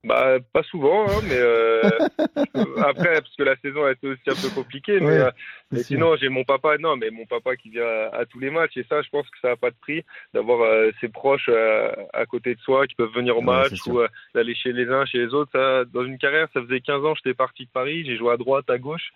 [0.05, 1.81] Bah, pas souvent, hein, mais euh,
[2.77, 4.99] après, parce que la saison a été aussi un peu compliquée.
[4.99, 5.31] Mais, ouais, euh,
[5.71, 8.51] mais sinon, j'ai mon papa, non, mais mon papa qui vient à, à, tous les
[8.51, 8.77] matchs.
[8.77, 11.91] Et ça, je pense que ça n'a pas de prix d'avoir euh, ses proches euh,
[12.13, 13.99] à côté de soi qui peuvent venir au match ou
[14.35, 15.51] d'aller chez les uns, chez les autres.
[15.51, 18.37] Ça, dans une carrière, ça faisait 15 ans, j'étais parti de Paris, j'ai joué à
[18.37, 19.11] droite, à gauche.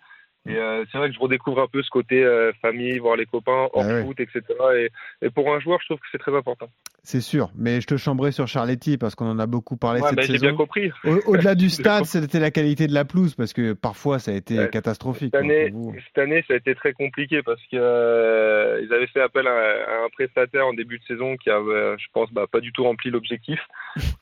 [0.48, 3.26] Et euh, c'est vrai que je redécouvre un peu ce côté euh, famille, voir les
[3.26, 4.04] copains, hors ah ouais.
[4.04, 4.42] foot, etc.
[4.74, 6.70] Et, et, pour un joueur, je trouve que c'est très important.
[7.02, 10.08] C'est sûr, mais je te chambrais sur Charletti parce qu'on en a beaucoup parlé ouais,
[10.08, 10.32] cette bah, saison.
[10.40, 10.92] J'ai bien compris.
[11.26, 14.58] Au-delà du stade, c'était la qualité de la pelouse parce que parfois ça a été
[14.58, 14.70] ouais.
[14.70, 15.34] catastrophique.
[15.34, 15.72] Cette année,
[16.06, 20.04] cette année, ça a été très compliqué parce qu'ils euh, avaient fait appel à, à,
[20.04, 23.10] un prestataire en début de saison qui avait, je pense, bah, pas du tout rempli
[23.10, 23.60] l'objectif.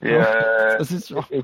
[0.02, 1.28] Et, ça, c'est sûr.
[1.30, 1.42] Et,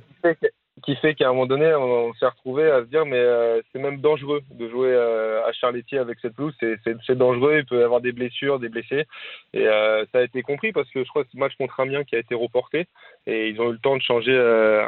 [0.84, 3.78] qui fait qu'à un moment donné, on, s'est retrouvé à se dire, mais euh, c'est
[3.78, 6.54] même dangereux de jouer euh, à Charletti avec cette pelouse.
[6.60, 9.06] C'est dangereux, il peut y avoir des blessures, des blessés.
[9.54, 12.04] Et euh, ça a été compris parce que je crois que ce match contre Amiens
[12.04, 12.86] qui a été reporté
[13.26, 14.36] et ils ont eu le temps de changer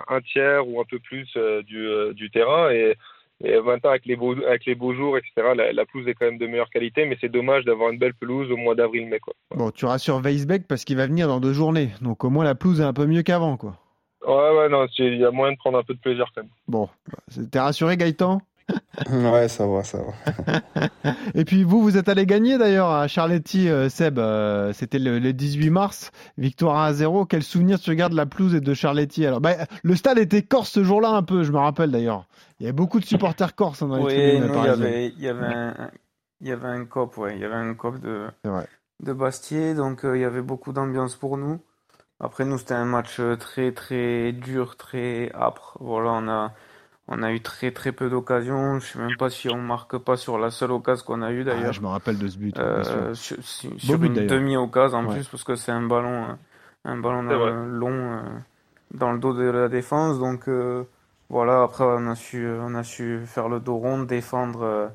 [0.09, 1.27] un tiers ou un peu plus
[1.65, 2.71] du, terrain.
[2.71, 2.95] Et,
[3.43, 6.27] et maintenant, avec les beaux, avec les beaux jours, etc., la, la pelouse est quand
[6.27, 9.21] même de meilleure qualité, mais c'est dommage d'avoir une belle pelouse au mois d'avril-mai.
[9.55, 11.91] Bon, tu rassures Weisbeck parce qu'il va venir dans deux journées.
[12.03, 13.79] Donc au moins la pelouse est un peu mieux qu'avant, quoi.
[14.27, 16.51] Ouais, ouais, non, il y a moyen de prendre un peu de plaisir quand même.
[16.69, 16.89] Bon,
[17.51, 18.41] t'es rassuré Gaëtan?
[19.11, 20.61] Ouais, ça va, ça va.
[21.35, 24.19] Et puis vous, vous êtes allé gagner d'ailleurs à Charletti, euh, Seb.
[24.19, 27.27] Euh, C'était le, le, 18 mars, victoire 1 à 0.
[27.27, 30.43] Quel souvenir tu regardes de la pelouse et de Charletti Alors, bah, le stade était
[30.43, 32.27] corse ce jour-là un peu, je me rappelle d'ailleurs.
[32.59, 34.51] Il y avait beaucoup de supporters corses hein, dans les oui, tribunes.
[34.51, 35.91] Oui, il y avait, il y avait un,
[36.41, 38.27] il y avait un cop, ouais, il y avait un cop de,
[39.01, 41.61] de Bastier, donc euh, il y avait beaucoup d'ambiance pour nous.
[42.21, 45.77] Après nous c'était un match euh, très très dur, très âpre.
[45.81, 46.53] Voilà, on a
[47.09, 48.81] on a eu très très peu d'occasions.
[48.81, 51.45] Je sais même pas si on marque pas sur la seule occasion qu'on a eu
[51.45, 51.69] d'ailleurs.
[51.69, 52.59] Ah, je me rappelle de ce but.
[52.59, 55.15] Euh, sur, sur une demi-occasion en ouais.
[55.15, 56.35] plus parce que c'est un ballon euh,
[56.85, 58.23] un ballon dans, long euh,
[58.93, 60.19] dans le dos de la défense.
[60.19, 60.85] Donc euh,
[61.29, 61.63] voilà.
[61.63, 64.91] Après on a su on a su faire le dos rond, défendre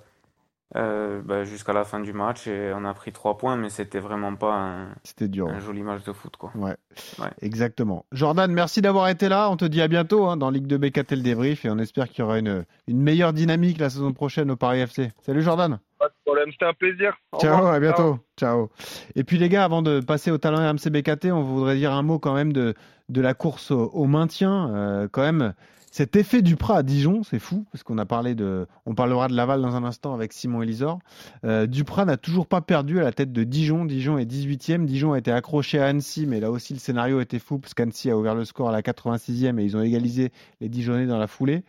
[0.76, 4.00] euh, bah, jusqu'à la fin du match et on a pris trois points, mais c'était
[4.00, 6.38] vraiment pas un, c'était dur, un joli match de foot.
[6.38, 6.52] Quoi.
[6.56, 6.76] Ouais,
[7.20, 7.30] ouais.
[7.42, 8.06] exactement.
[8.12, 9.50] Jordan, merci d'avoir été là.
[9.50, 12.08] On te dit à bientôt hein, dans Ligue 2 BKT le débrief et on espère
[12.08, 15.12] qu'il y aura une, une meilleure dynamique la saison prochaine au Paris FC.
[15.26, 15.80] Salut Jordan.
[16.00, 17.14] Pas de problème, c'était un plaisir.
[17.32, 17.74] Au Ciao, revoir.
[17.74, 18.18] à bientôt.
[18.40, 18.70] Ciao.
[18.78, 19.06] Ciao.
[19.16, 22.02] Et puis les gars, avant de passer au talent RMC BKT, on voudrait dire un
[22.02, 22.74] mot quand même de,
[23.10, 24.74] de la course au, au maintien.
[24.74, 25.54] Euh, quand même,
[25.92, 29.28] cet effet du Duprat à Dijon, c'est fou, parce qu'on a parlé de, on parlera
[29.28, 31.00] de Laval dans un instant avec Simon Elisor.
[31.44, 33.84] Euh, Duprat n'a toujours pas perdu à la tête de Dijon.
[33.84, 34.86] Dijon est 18e.
[34.86, 38.10] Dijon a été accroché à Annecy, mais là aussi le scénario était fou, parce qu'Annecy
[38.10, 41.28] a ouvert le score à la 86e et ils ont égalisé les Dijonnais dans la
[41.28, 41.66] foulée.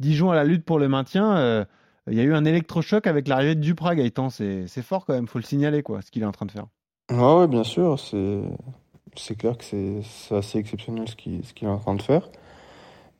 [0.00, 1.36] Dijon à la lutte pour le maintien.
[1.36, 1.64] Euh,
[2.10, 4.30] il y a eu un électrochoc avec l'arrivée de Duprat, Gaëtan.
[4.30, 6.68] C'est fort quand même, faut le signaler, quoi, ce qu'il est en train de faire.
[7.10, 7.98] Ouais, bien sûr.
[7.98, 12.30] C'est clair que c'est assez exceptionnel ce qu'il est en train de faire.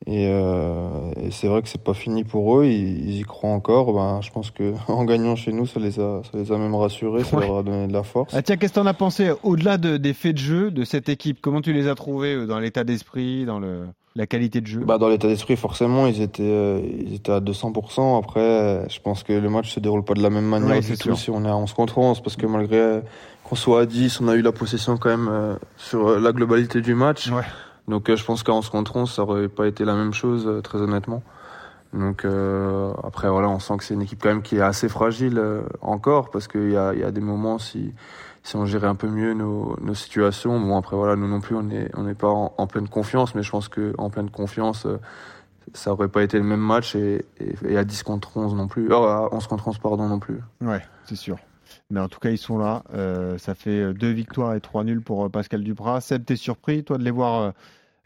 [0.06, 0.88] Et, euh,
[1.20, 3.92] et c'est vrai que c'est pas fini pour eux, ils, ils y croient encore.
[3.92, 6.74] Ben, je pense que en gagnant chez nous, ça les a, ça les a même
[6.74, 7.46] rassurés, ça Ouais.
[7.46, 8.32] leur a donné de la force.
[8.34, 11.08] Ah, tiens, qu'est-ce que t'en as pensé au-delà de- des faits de jeu de cette
[11.08, 11.38] équipe?
[11.42, 14.80] Comment tu les as trouvés euh, dans l'état d'esprit, dans le, la qualité de jeu?
[14.80, 18.18] Bah, dans l'état d'esprit, forcément, ils étaient, euh, ils étaient à 200%.
[18.18, 20.86] Après, euh, je pense que le match se déroule pas de la même manière du
[20.86, 23.00] c'est tout si on est à 11 contre 11, parce que malgré
[23.44, 26.80] qu'on soit à 10, on a eu la possession quand même euh, sur la globalité
[26.80, 27.28] du match.
[27.30, 27.42] Ouais.
[27.88, 30.60] Donc, euh, je pense 11 contre 11, ça aurait pas été la même chose, euh,
[30.60, 31.22] très honnêtement.
[31.94, 34.90] Donc, euh, après, voilà, on sent que c'est une équipe quand même qui est assez
[34.90, 35.42] fragile
[35.80, 37.94] encore, parce qu'il y a, des moments, si,
[38.42, 41.62] si on gérait un peu mieux nos, situations, bon, après, voilà, nous non plus, on
[41.62, 44.86] n'est pas en, pleine confiance, mais je pense que en pleine confiance,
[45.72, 47.24] ça aurait pas été le même match et
[47.74, 48.88] à 10 contre 11 non plus.
[48.92, 50.40] Oh, à 11 contre 11, pardon, non plus.
[50.60, 51.38] Ouais, c'est sûr.
[51.90, 52.82] Mais en tout cas, ils sont là.
[52.94, 56.00] Euh, ça fait euh, deux victoires et trois nuls pour euh, Pascal Duprat.
[56.00, 57.52] Seb, t'es surpris, toi, de les voir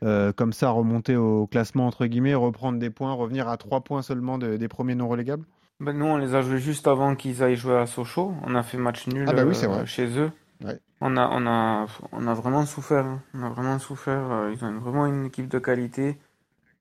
[0.03, 4.03] euh, comme ça remonter au classement, entre guillemets, reprendre des points, revenir à trois points
[4.03, 5.45] seulement de- des premiers non relégables?
[5.81, 8.35] Ben, nous, on les a joués juste avant qu'ils aillent jouer à Sochaux.
[8.45, 10.31] On a fait match nul Ah bah oui, euh, chez eux.
[10.65, 10.79] Ouais.
[11.01, 13.05] On a, on a, on a vraiment souffert.
[13.05, 13.21] hein.
[13.35, 14.49] On a vraiment souffert.
[14.53, 16.19] Ils ont une- vraiment une équipe de qualité.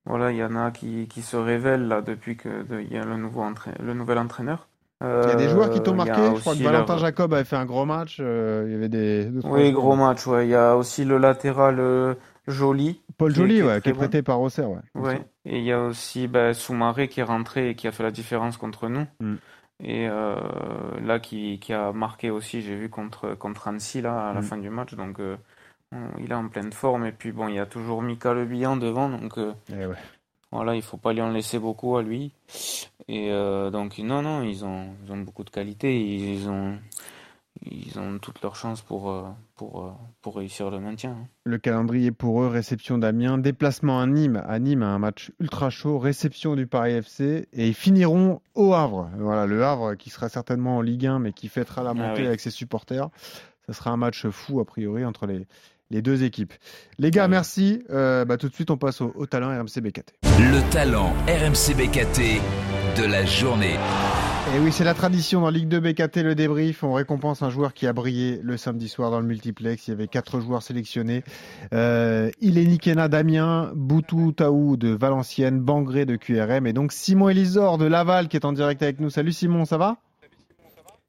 [0.05, 3.05] Voilà, il y en a qui, qui se révèlent là depuis que il y a
[3.05, 4.67] le nouveau entra- le nouvel entraîneur.
[5.01, 6.21] Il y a des joueurs qui t'ont Euh, marqué.
[6.35, 8.17] Je crois que Valentin Jacob avait fait un gros match.
[8.19, 9.25] euh, il y avait des.
[9.25, 10.27] deux, Oui, gros match.
[10.27, 12.13] Ouais, il y a aussi le latéral euh,
[12.47, 13.01] Joly.
[13.17, 13.97] Paul est- Joly, qui est ouais, très qui est bon.
[13.99, 14.69] prêté par Auxerre.
[14.69, 14.79] Ouais.
[14.95, 15.21] Ouais.
[15.45, 18.11] Et il y a aussi ben, Soumaré qui est rentré et qui a fait la
[18.11, 19.05] différence contre nous.
[19.19, 19.35] Mm.
[19.83, 20.35] Et euh,
[21.03, 24.43] là, qui, qui a marqué aussi, j'ai vu contre, contre Annecy là, à la Mm.
[24.43, 24.93] fin du match.
[24.93, 25.35] Donc, euh,
[25.91, 27.05] on- il est en pleine forme.
[27.07, 29.09] Et puis, bon, il y a toujours Mika Le Bihan devant.
[29.09, 29.95] Donc, euh, Eh ouais.
[30.51, 32.31] Voilà, il faut pas lui en laisser beaucoup à lui.
[33.07, 35.99] Et euh, donc, non, non, ils ont, ils ont beaucoup de qualité.
[36.01, 36.77] Ils ont,
[37.63, 39.23] ils ont toutes leurs chances pour, euh,
[39.55, 41.11] pour, euh, pour réussir le maintien.
[41.11, 41.27] hein.
[41.43, 45.99] Le calendrier pour eux, réception d'Amiens, déplacement à Nîmes, à Nîmes, un match ultra chaud,
[45.99, 49.09] réception du Paris FC, et ils finiront au Havre.
[49.17, 52.21] Voilà, le Havre qui sera certainement en Ligue 1, mais qui fêtera la Ah montée
[52.21, 52.27] oui.
[52.27, 53.09] avec ses supporters.
[53.67, 55.45] Ça sera un match fou, a priori, entre les,
[55.91, 56.53] les deux équipes.
[56.97, 57.83] Les gars, merci.
[57.91, 60.13] Euh, bah, tout de suite, on passe au, au talent RMC BKT.
[60.39, 62.41] Le talent RMC BKT
[62.97, 63.77] de la journée.
[64.55, 66.83] Et oui, c'est la tradition dans Ligue 2 BKT, le débrief.
[66.83, 69.87] On récompense un joueur qui a brillé le samedi soir dans le multiplex.
[69.87, 71.23] Il y avait quatre joueurs sélectionnés.
[71.73, 77.77] Euh, Ileni Kena d'Amiens, Boutou Taou de Valenciennes, Bangré de QRM et donc Simon Elisor
[77.77, 79.09] de Laval qui est en direct avec nous.
[79.09, 79.97] Salut Simon, ça va?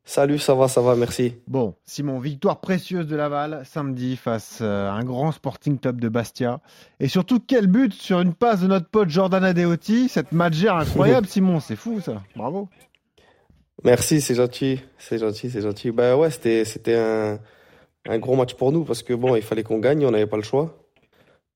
[0.04, 1.34] Salut, ça va, ça va, merci.
[1.46, 6.08] Bon, Simon, victoire précieuse de Laval samedi face euh, à un grand Sporting Club de
[6.08, 6.60] Bastia.
[6.98, 10.08] Et surtout, quel but sur une passe de notre pote Jordan Adeoti.
[10.08, 12.22] Cette matchère incroyable, Simon, c'est fou ça.
[12.34, 12.68] Bravo.
[13.84, 15.90] Merci, c'est gentil, c'est gentil, c'est gentil.
[15.90, 17.38] Bah ouais, c'était, c'était un,
[18.06, 20.36] un gros match pour nous parce que bon, il fallait qu'on gagne, on n'avait pas
[20.36, 20.76] le choix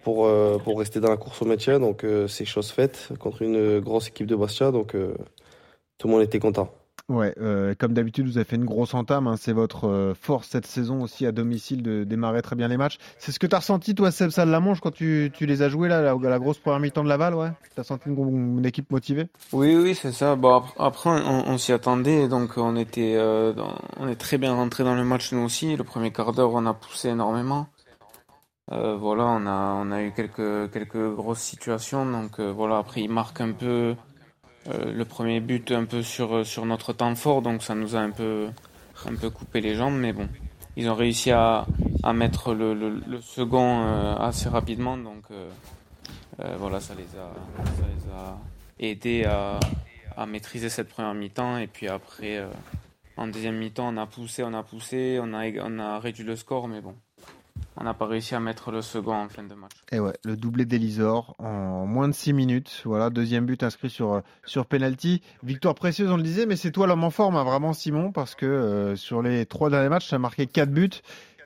[0.02, 1.80] pour, euh, pour rester dans la course au maintien.
[1.80, 5.14] Donc euh, c'est chose faite contre une grosse équipe de Bastia, donc euh,
[5.98, 6.72] tout le monde était content.
[7.08, 9.28] Ouais, euh, comme d'habitude, vous avez fait une grosse entame.
[9.28, 9.36] hein.
[9.38, 12.98] C'est votre euh, force cette saison aussi à domicile de démarrer très bien les matchs.
[13.18, 15.88] C'est ce que tu as ressenti, toi, Seb Salamanche, quand tu, tu les as joués
[15.88, 17.50] là, la, la grosse première mi-temps de Laval, ouais?
[17.74, 19.28] Tu as senti une, équipe motivée?
[19.52, 20.34] Oui, oui, c'est ça.
[20.34, 23.52] Bon, ap- après, on, s'y attendait, donc on était, euh,
[24.00, 25.76] on est très bien rentré dans le match nous aussi.
[25.76, 27.68] Le premier quart d'heure, on a poussé énormément.
[28.68, 32.78] Voilà, on a, on a eu quelques, quelques grosses situations, donc voilà.
[32.78, 33.94] Après, ils marquent un peu
[34.68, 38.00] euh, le premier but un peu sur sur notre temps fort, donc ça nous a
[38.00, 38.48] un peu,
[39.06, 40.28] un peu coupé les jambes, mais bon,
[40.76, 41.66] ils ont réussi à,
[42.02, 45.48] à mettre le, le, second euh, assez rapidement, donc euh,
[46.40, 47.32] euh, voilà, ça les a,
[47.64, 48.38] ça les a
[48.78, 49.58] aidés à,
[50.16, 51.56] à maîtriser cette première mi-temps.
[51.58, 52.48] Et puis après, euh,
[53.16, 56.36] en deuxième mi-temps, on a poussé, on a poussé, on a, on a réduit le
[56.36, 56.94] score, mais bon,
[57.76, 59.72] on n'a pas réussi à mettre le second en fin de match.
[59.92, 62.82] Et ouais, le doublé d'Elisor en moins de 6 minutes.
[62.84, 65.22] Voilà, deuxième but inscrit sur, euh, sur penalty.
[65.42, 68.34] Victoire précieuse, on le disait, mais c'est toi l'homme en forme, hein, vraiment, Simon, parce
[68.34, 70.90] que euh, sur les trois derniers matchs, tu as marqué 4 buts.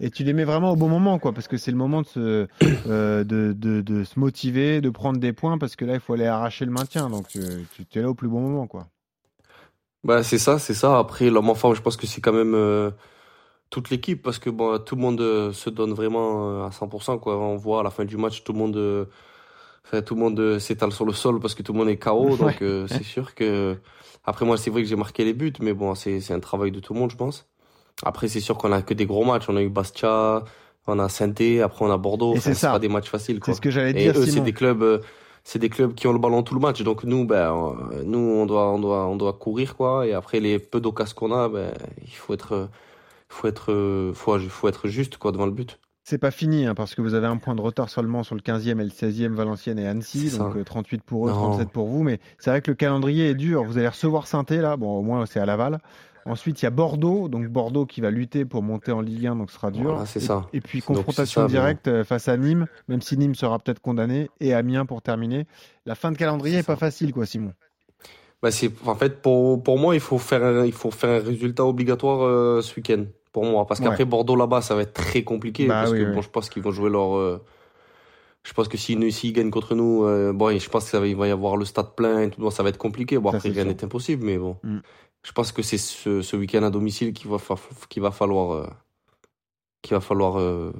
[0.02, 2.06] Et tu les mets vraiment au bon moment, quoi, parce que c'est le moment de
[2.06, 2.48] se,
[2.86, 6.14] euh, de, de, de se motiver, de prendre des points, parce que là, il faut
[6.14, 7.10] aller arracher le maintien.
[7.10, 7.40] Donc, tu,
[7.74, 8.86] tu, tu es là au plus bon moment, quoi.
[10.02, 10.98] Bah c'est ça, c'est ça.
[10.98, 12.90] Après, l'homme en forme, je pense que c'est quand même euh,
[13.70, 17.18] toute l'équipe parce que bon, tout le monde euh, se donne vraiment euh, à 100%,
[17.20, 17.38] quoi.
[17.38, 19.04] On voit à la fin du match, tout le monde, euh,
[19.86, 22.30] enfin, tout le monde s'étale sur le sol parce que tout le monde est KO.
[22.36, 22.56] Donc Ouais.
[22.62, 23.76] euh, c'est sûr que.
[24.24, 26.70] Après, moi, c'est vrai que j'ai marqué les buts, mais bon, c'est c'est un travail
[26.72, 27.46] de tout le monde, je pense.
[28.02, 29.44] Après, c'est sûr qu'on a que des gros matchs.
[29.48, 30.42] On a eu Bastia,
[30.86, 31.30] on a saint
[31.62, 32.34] après on a Bordeaux.
[32.34, 32.72] Et Enfin, c'est ça.
[32.72, 33.52] pas des matchs faciles, quoi.
[33.52, 35.02] C'est ce que j'allais Et dire, eux, c'est des clubs,
[35.44, 36.82] c'est des clubs qui ont le ballon tout le match.
[36.82, 37.50] Donc nous, ben,
[38.04, 40.06] nous, on doit, on doit, on doit courir quoi.
[40.06, 42.68] Et après les peu d'occasions qu'on a, ben, il faut être,
[43.30, 45.78] faut être, euh, faut, faut être juste quoi devant le but.
[46.02, 48.40] C'est pas fini, hein, parce que vous avez un point de retard seulement sur le
[48.40, 51.50] 15e et le 16e Valenciennes et Annecy, donc euh, 38 pour eux, Non.
[51.52, 52.02] 37 pour vous.
[52.02, 53.62] Mais c'est vrai que le calendrier est dur.
[53.64, 55.78] Vous allez recevoir saint là, bon, au moins c'est à Laval.
[56.26, 59.36] Ensuite, il y a Bordeaux, donc Bordeaux qui va lutter pour monter en Ligue 1,
[59.36, 59.90] donc ce sera dur.
[59.90, 60.46] Voilà, c'est et, ça.
[60.52, 64.28] et puis confrontation ça, directe euh, face à Nîmes, même si Nîmes sera peut-être condamné,
[64.40, 65.46] et Amiens pour terminer.
[65.86, 67.52] La fin de calendrier est pas facile, quoi, Simon.
[68.42, 68.48] Bah,
[68.86, 72.22] en fait, pour, pour moi, il faut faire un, il faut faire un résultat obligatoire
[72.22, 73.04] euh, ce week-end.
[73.32, 73.66] Pour moi.
[73.66, 74.08] Parce qu'après, Ouais.
[74.08, 75.66] Bordeaux là-bas, ça va être très compliqué.
[75.66, 76.14] Bah parce oui, que oui.
[76.14, 77.16] bon, je pense qu'ils vont jouer leur.
[77.16, 77.40] euh,
[78.42, 81.56] je pense que s'ils gagnent contre nous, euh, bon, je pense qu'il va y avoir
[81.56, 82.40] le stade plein et tout.
[82.40, 83.18] Bon, ça va être compliqué.
[83.18, 84.56] Bon, Ça, après, rien n'est impossible, mais bon.
[84.62, 84.78] Mm.
[85.22, 87.36] Je pense que c'est ce, ce week-end à domicile qu'il va,
[87.90, 88.52] qu'il va falloir.
[88.54, 88.66] euh,
[89.82, 90.72] qu'il va falloir euh,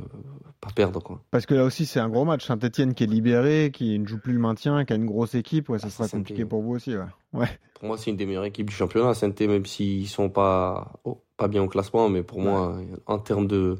[0.61, 1.21] pas perdre, quoi.
[1.31, 2.47] Parce que là aussi, c'est un gros match.
[2.47, 5.69] Saint-Etienne qui est libéré, qui ne joue plus le maintien, qui a une grosse équipe.
[5.71, 6.95] Ouais, ça Ah, sera compliqué pour vous aussi.
[6.97, 7.05] Ouais.
[7.33, 7.49] ouais.
[7.75, 11.23] Pour moi, c'est une des meilleures équipes du championnat, saint même s'ils sont pas, oh,
[11.41, 13.77] pas bien au classement, mais pour moi, en termes de,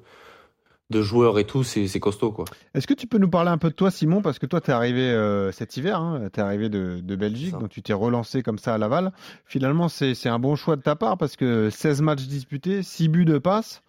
[0.91, 2.47] de joueurs et tout, c'est c'est costaud, quoi.
[2.75, 4.23] Est-ce que tu peux nous parler un peu de toi, Simon?
[4.23, 7.17] Parce que toi, tu es arrivé euh, cet hiver, hein, tu es arrivé de, de
[7.17, 7.59] Belgique, Ça.
[7.59, 9.13] donc tu t'es relancé comme ça à Laval.
[9.45, 13.09] Finalement, c'est c'est un bon choix de ta part parce que 16 matchs disputés, 6
[13.09, 13.83] buts de passe.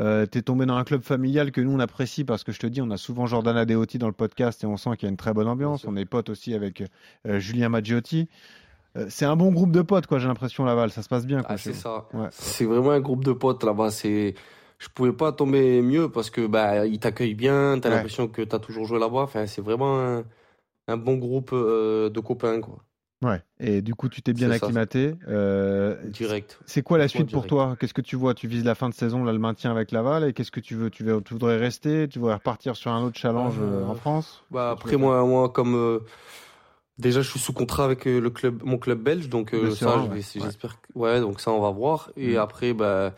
[0.00, 2.58] Euh, tu es tombé dans un club familial que nous, on apprécie parce que je
[2.58, 5.08] te dis, on a souvent Jordan Adeoti dans le podcast et on sent qu'il y
[5.08, 5.84] a une très bonne ambiance.
[5.86, 6.82] On est potes aussi avec
[7.28, 8.28] euh, Julien Maggiotti.
[8.96, 10.90] Euh, c'est un bon groupe de potes, quoi, j'ai l'impression, Laval.
[10.90, 11.38] Ça se passe bien.
[11.42, 12.06] Quoi, Ah, c'est ça.
[12.12, 12.28] Ouais.
[12.30, 13.90] C'est vraiment un groupe de potes là-bas.
[13.90, 14.34] C'est,
[14.78, 17.78] je pouvais pas tomber mieux parce que bah ils t'accueillent bien.
[17.80, 17.94] T'as Ouais.
[17.96, 19.22] l'impression que t'as toujours joué là-bas.
[19.22, 20.24] Enfin, c'est vraiment un,
[20.88, 22.78] un bon groupe euh, de copains, quoi.
[23.24, 23.40] Ouais.
[23.58, 25.14] Et du coup, tu t'es bien acclimaté.
[25.28, 26.58] Euh, Direct.
[26.66, 27.74] C'est quoi la suite pour toi?
[27.80, 28.34] Qu'est-ce que tu vois?
[28.34, 30.74] Tu vises la fin de saison, là, le maintien avec Laval, et qu'est-ce que tu
[30.74, 30.90] veux?
[30.90, 32.06] Tu, veux tu voudrais rester?
[32.06, 34.44] Tu voudrais repartir sur un autre challenge euh, en France?
[34.50, 36.00] Bah après moi, moi comme euh,
[36.98, 39.96] déjà je suis sous contrat avec euh, le club, mon club belge, donc euh, ça,
[40.40, 40.44] ouais.
[40.46, 40.80] j'espère.
[40.80, 42.10] que- Ouais, donc ça on va voir.
[42.16, 42.36] Et Mhm.
[42.38, 43.14] après, bah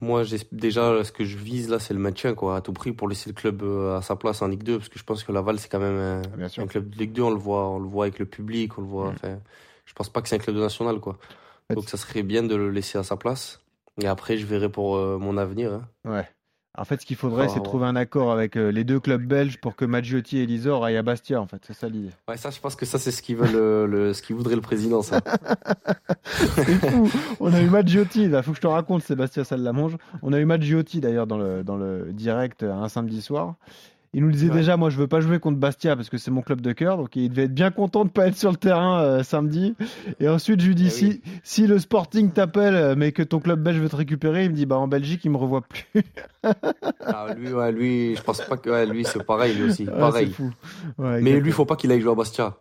[0.00, 3.08] moi déjà ce que je vise là, c'est le maintien quoi, à tout prix pour
[3.08, 5.30] laisser le club euh, à sa place en Ligue 2, parce que je pense que
[5.32, 7.78] Laval c'est quand même un, Ah, un club de Ligue 2, on le voit, on
[7.78, 9.08] le voit avec le public, on le voit.
[9.14, 9.38] Enfin,
[9.84, 11.18] je pense pas que c'est un club de national quoi.
[11.76, 13.60] Donc ça serait bien de le laisser à sa place.
[14.00, 15.72] Et après, je verrai pour euh, mon avenir.
[15.72, 15.88] hein.
[16.04, 16.28] Ouais.
[16.78, 17.62] En fait, ce qu'il faudrait, c'est ouais.
[17.62, 20.96] trouver un accord avec euh, les deux clubs belges pour que Maggiotti et Lisor aillent
[20.96, 21.60] à Bastia, en fait.
[21.66, 22.08] C'est ça l'idée.
[22.26, 24.54] Ouais, ça, je pense que ça, c'est ce qu'il veut le, le- ce qu'il voudrait
[24.54, 25.20] le président, ça.
[26.24, 27.10] C'est fou.
[27.40, 29.96] On a eu Maggiotti, il faut que je te raconte, Sébastien Salamange.
[30.22, 33.56] On a eu Maggiotti d'ailleurs dans le, dans le direct euh, un samedi soir.
[34.14, 34.56] Il nous disait Ouais.
[34.56, 36.98] déjà, moi je veux pas jouer contre Bastia parce que c'est mon club de cœur,
[36.98, 39.74] donc il devait être bien content de pas être sur le terrain euh, samedi.
[40.20, 41.22] Et ensuite je lui dis, Eh si, oui.
[41.42, 44.54] si le Sporting t'appelle euh, mais que ton club belge veut te récupérer, il me
[44.54, 46.02] dit, bah en Belgique il me revoit plus.
[47.00, 49.84] Ah, lui, ouais, lui, je pense pas que ouais, lui, c'est pareil, lui aussi.
[49.98, 50.30] Pareil.
[50.32, 50.50] fou.
[50.98, 52.56] Mais lui, faut pas qu'il aille jouer à Bastia.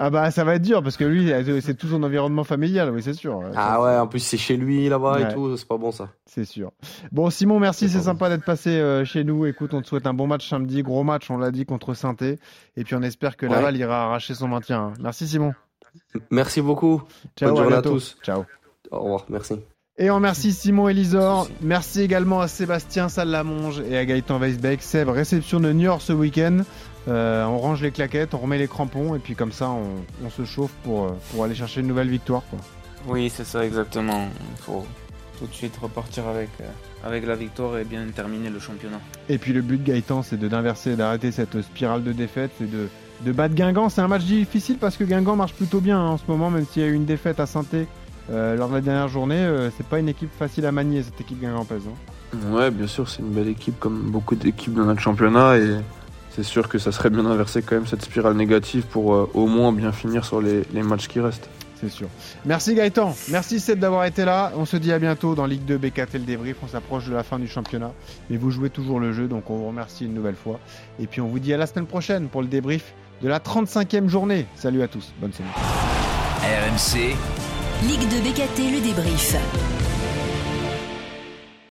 [0.00, 3.02] Ah bah ça va être dur parce que lui, c'est tout son environnement familial, oui
[3.02, 3.42] c'est sûr.
[3.56, 5.30] Ah ouais, en plus, c'est chez lui là-bas Ouais.
[5.30, 6.08] et tout, c'est pas bon ça.
[6.24, 6.70] C'est sûr.
[7.10, 9.44] Bon, Simon, merci, C'est sympa d'être passé euh, chez nous.
[9.46, 12.14] Écoute, on te souhaite un bon match samedi, gros match, on l'a dit, contre saint
[12.22, 13.52] Et puis on espère que Ouais.
[13.52, 14.80] Laval ira arracher son maintien.
[14.80, 14.92] hein.
[15.00, 15.52] Merci Simon.
[16.30, 17.02] Merci beaucoup.
[17.36, 18.16] Ciao, Bonne journée à tous.
[18.22, 18.44] Ciao.
[18.92, 19.54] Au revoir, merci.
[20.00, 21.48] Et on remercie Simon Elisor.
[21.60, 24.80] Merci également à Sébastien Salamonge et à Gaëtan Weisbeck.
[24.80, 26.58] Seb, réception de Niort ce week-end.
[27.08, 30.30] Euh, on range les claquettes, on remet les crampons et puis comme ça on, on
[30.30, 32.42] se chauffe pour, euh, pour aller chercher une nouvelle victoire.
[32.48, 32.60] Quoi.
[33.08, 34.28] Oui, c'est ça exactement.
[34.38, 34.86] Il faut
[35.40, 36.68] tout de suite repartir avec, euh,
[37.04, 39.00] avec la victoire et bien terminer le championnat.
[39.28, 42.66] Et puis le but de Gaëtan, c'est de d'inverser, d'arrêter cette spirale de défaite et
[42.66, 42.88] de,
[43.22, 43.88] de battre Guingamp.
[43.88, 46.66] C'est un match difficile parce que Guingamp marche plutôt bien hein, en ce moment, même
[46.66, 47.64] s'il y a eu une défaite à saint
[48.30, 49.36] lors de la dernière journée.
[49.36, 51.82] euh, c'est pas une équipe facile à manier, cette équipe guingampaise.
[51.88, 52.36] hein.
[52.52, 55.76] Ouais, bien sûr, c'est une belle équipe comme beaucoup d'équipes dans notre championnat et
[56.30, 59.46] c'est sûr que ça serait bien d'inverser quand même cette spirale négative pour euh, au
[59.46, 61.48] moins bien finir sur les, les matchs qui restent.
[61.80, 62.08] C'est sûr.
[62.44, 64.50] Merci Gaëtan, merci Seb d'avoir été là.
[64.56, 66.56] On se dit à bientôt dans Ligue 2 BKT le débrief.
[66.64, 67.92] On s'approche de la fin du championnat,
[68.28, 70.58] mais vous jouez toujours le jeu, donc on vous remercie une nouvelle fois.
[71.00, 74.08] Et puis on vous dit à la semaine prochaine pour le débrief de la 35e
[74.08, 74.46] journée.
[74.56, 75.52] Salut à tous, bonne semaine.
[76.42, 77.16] RMC,
[77.86, 79.36] Ligue de BKT, le débrief.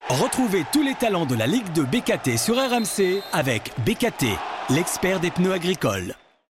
[0.09, 4.27] Retrouvez tous les talents de la Ligue de BKT sur RMC avec BKT,
[4.71, 6.17] l'expert des pneus agricoles.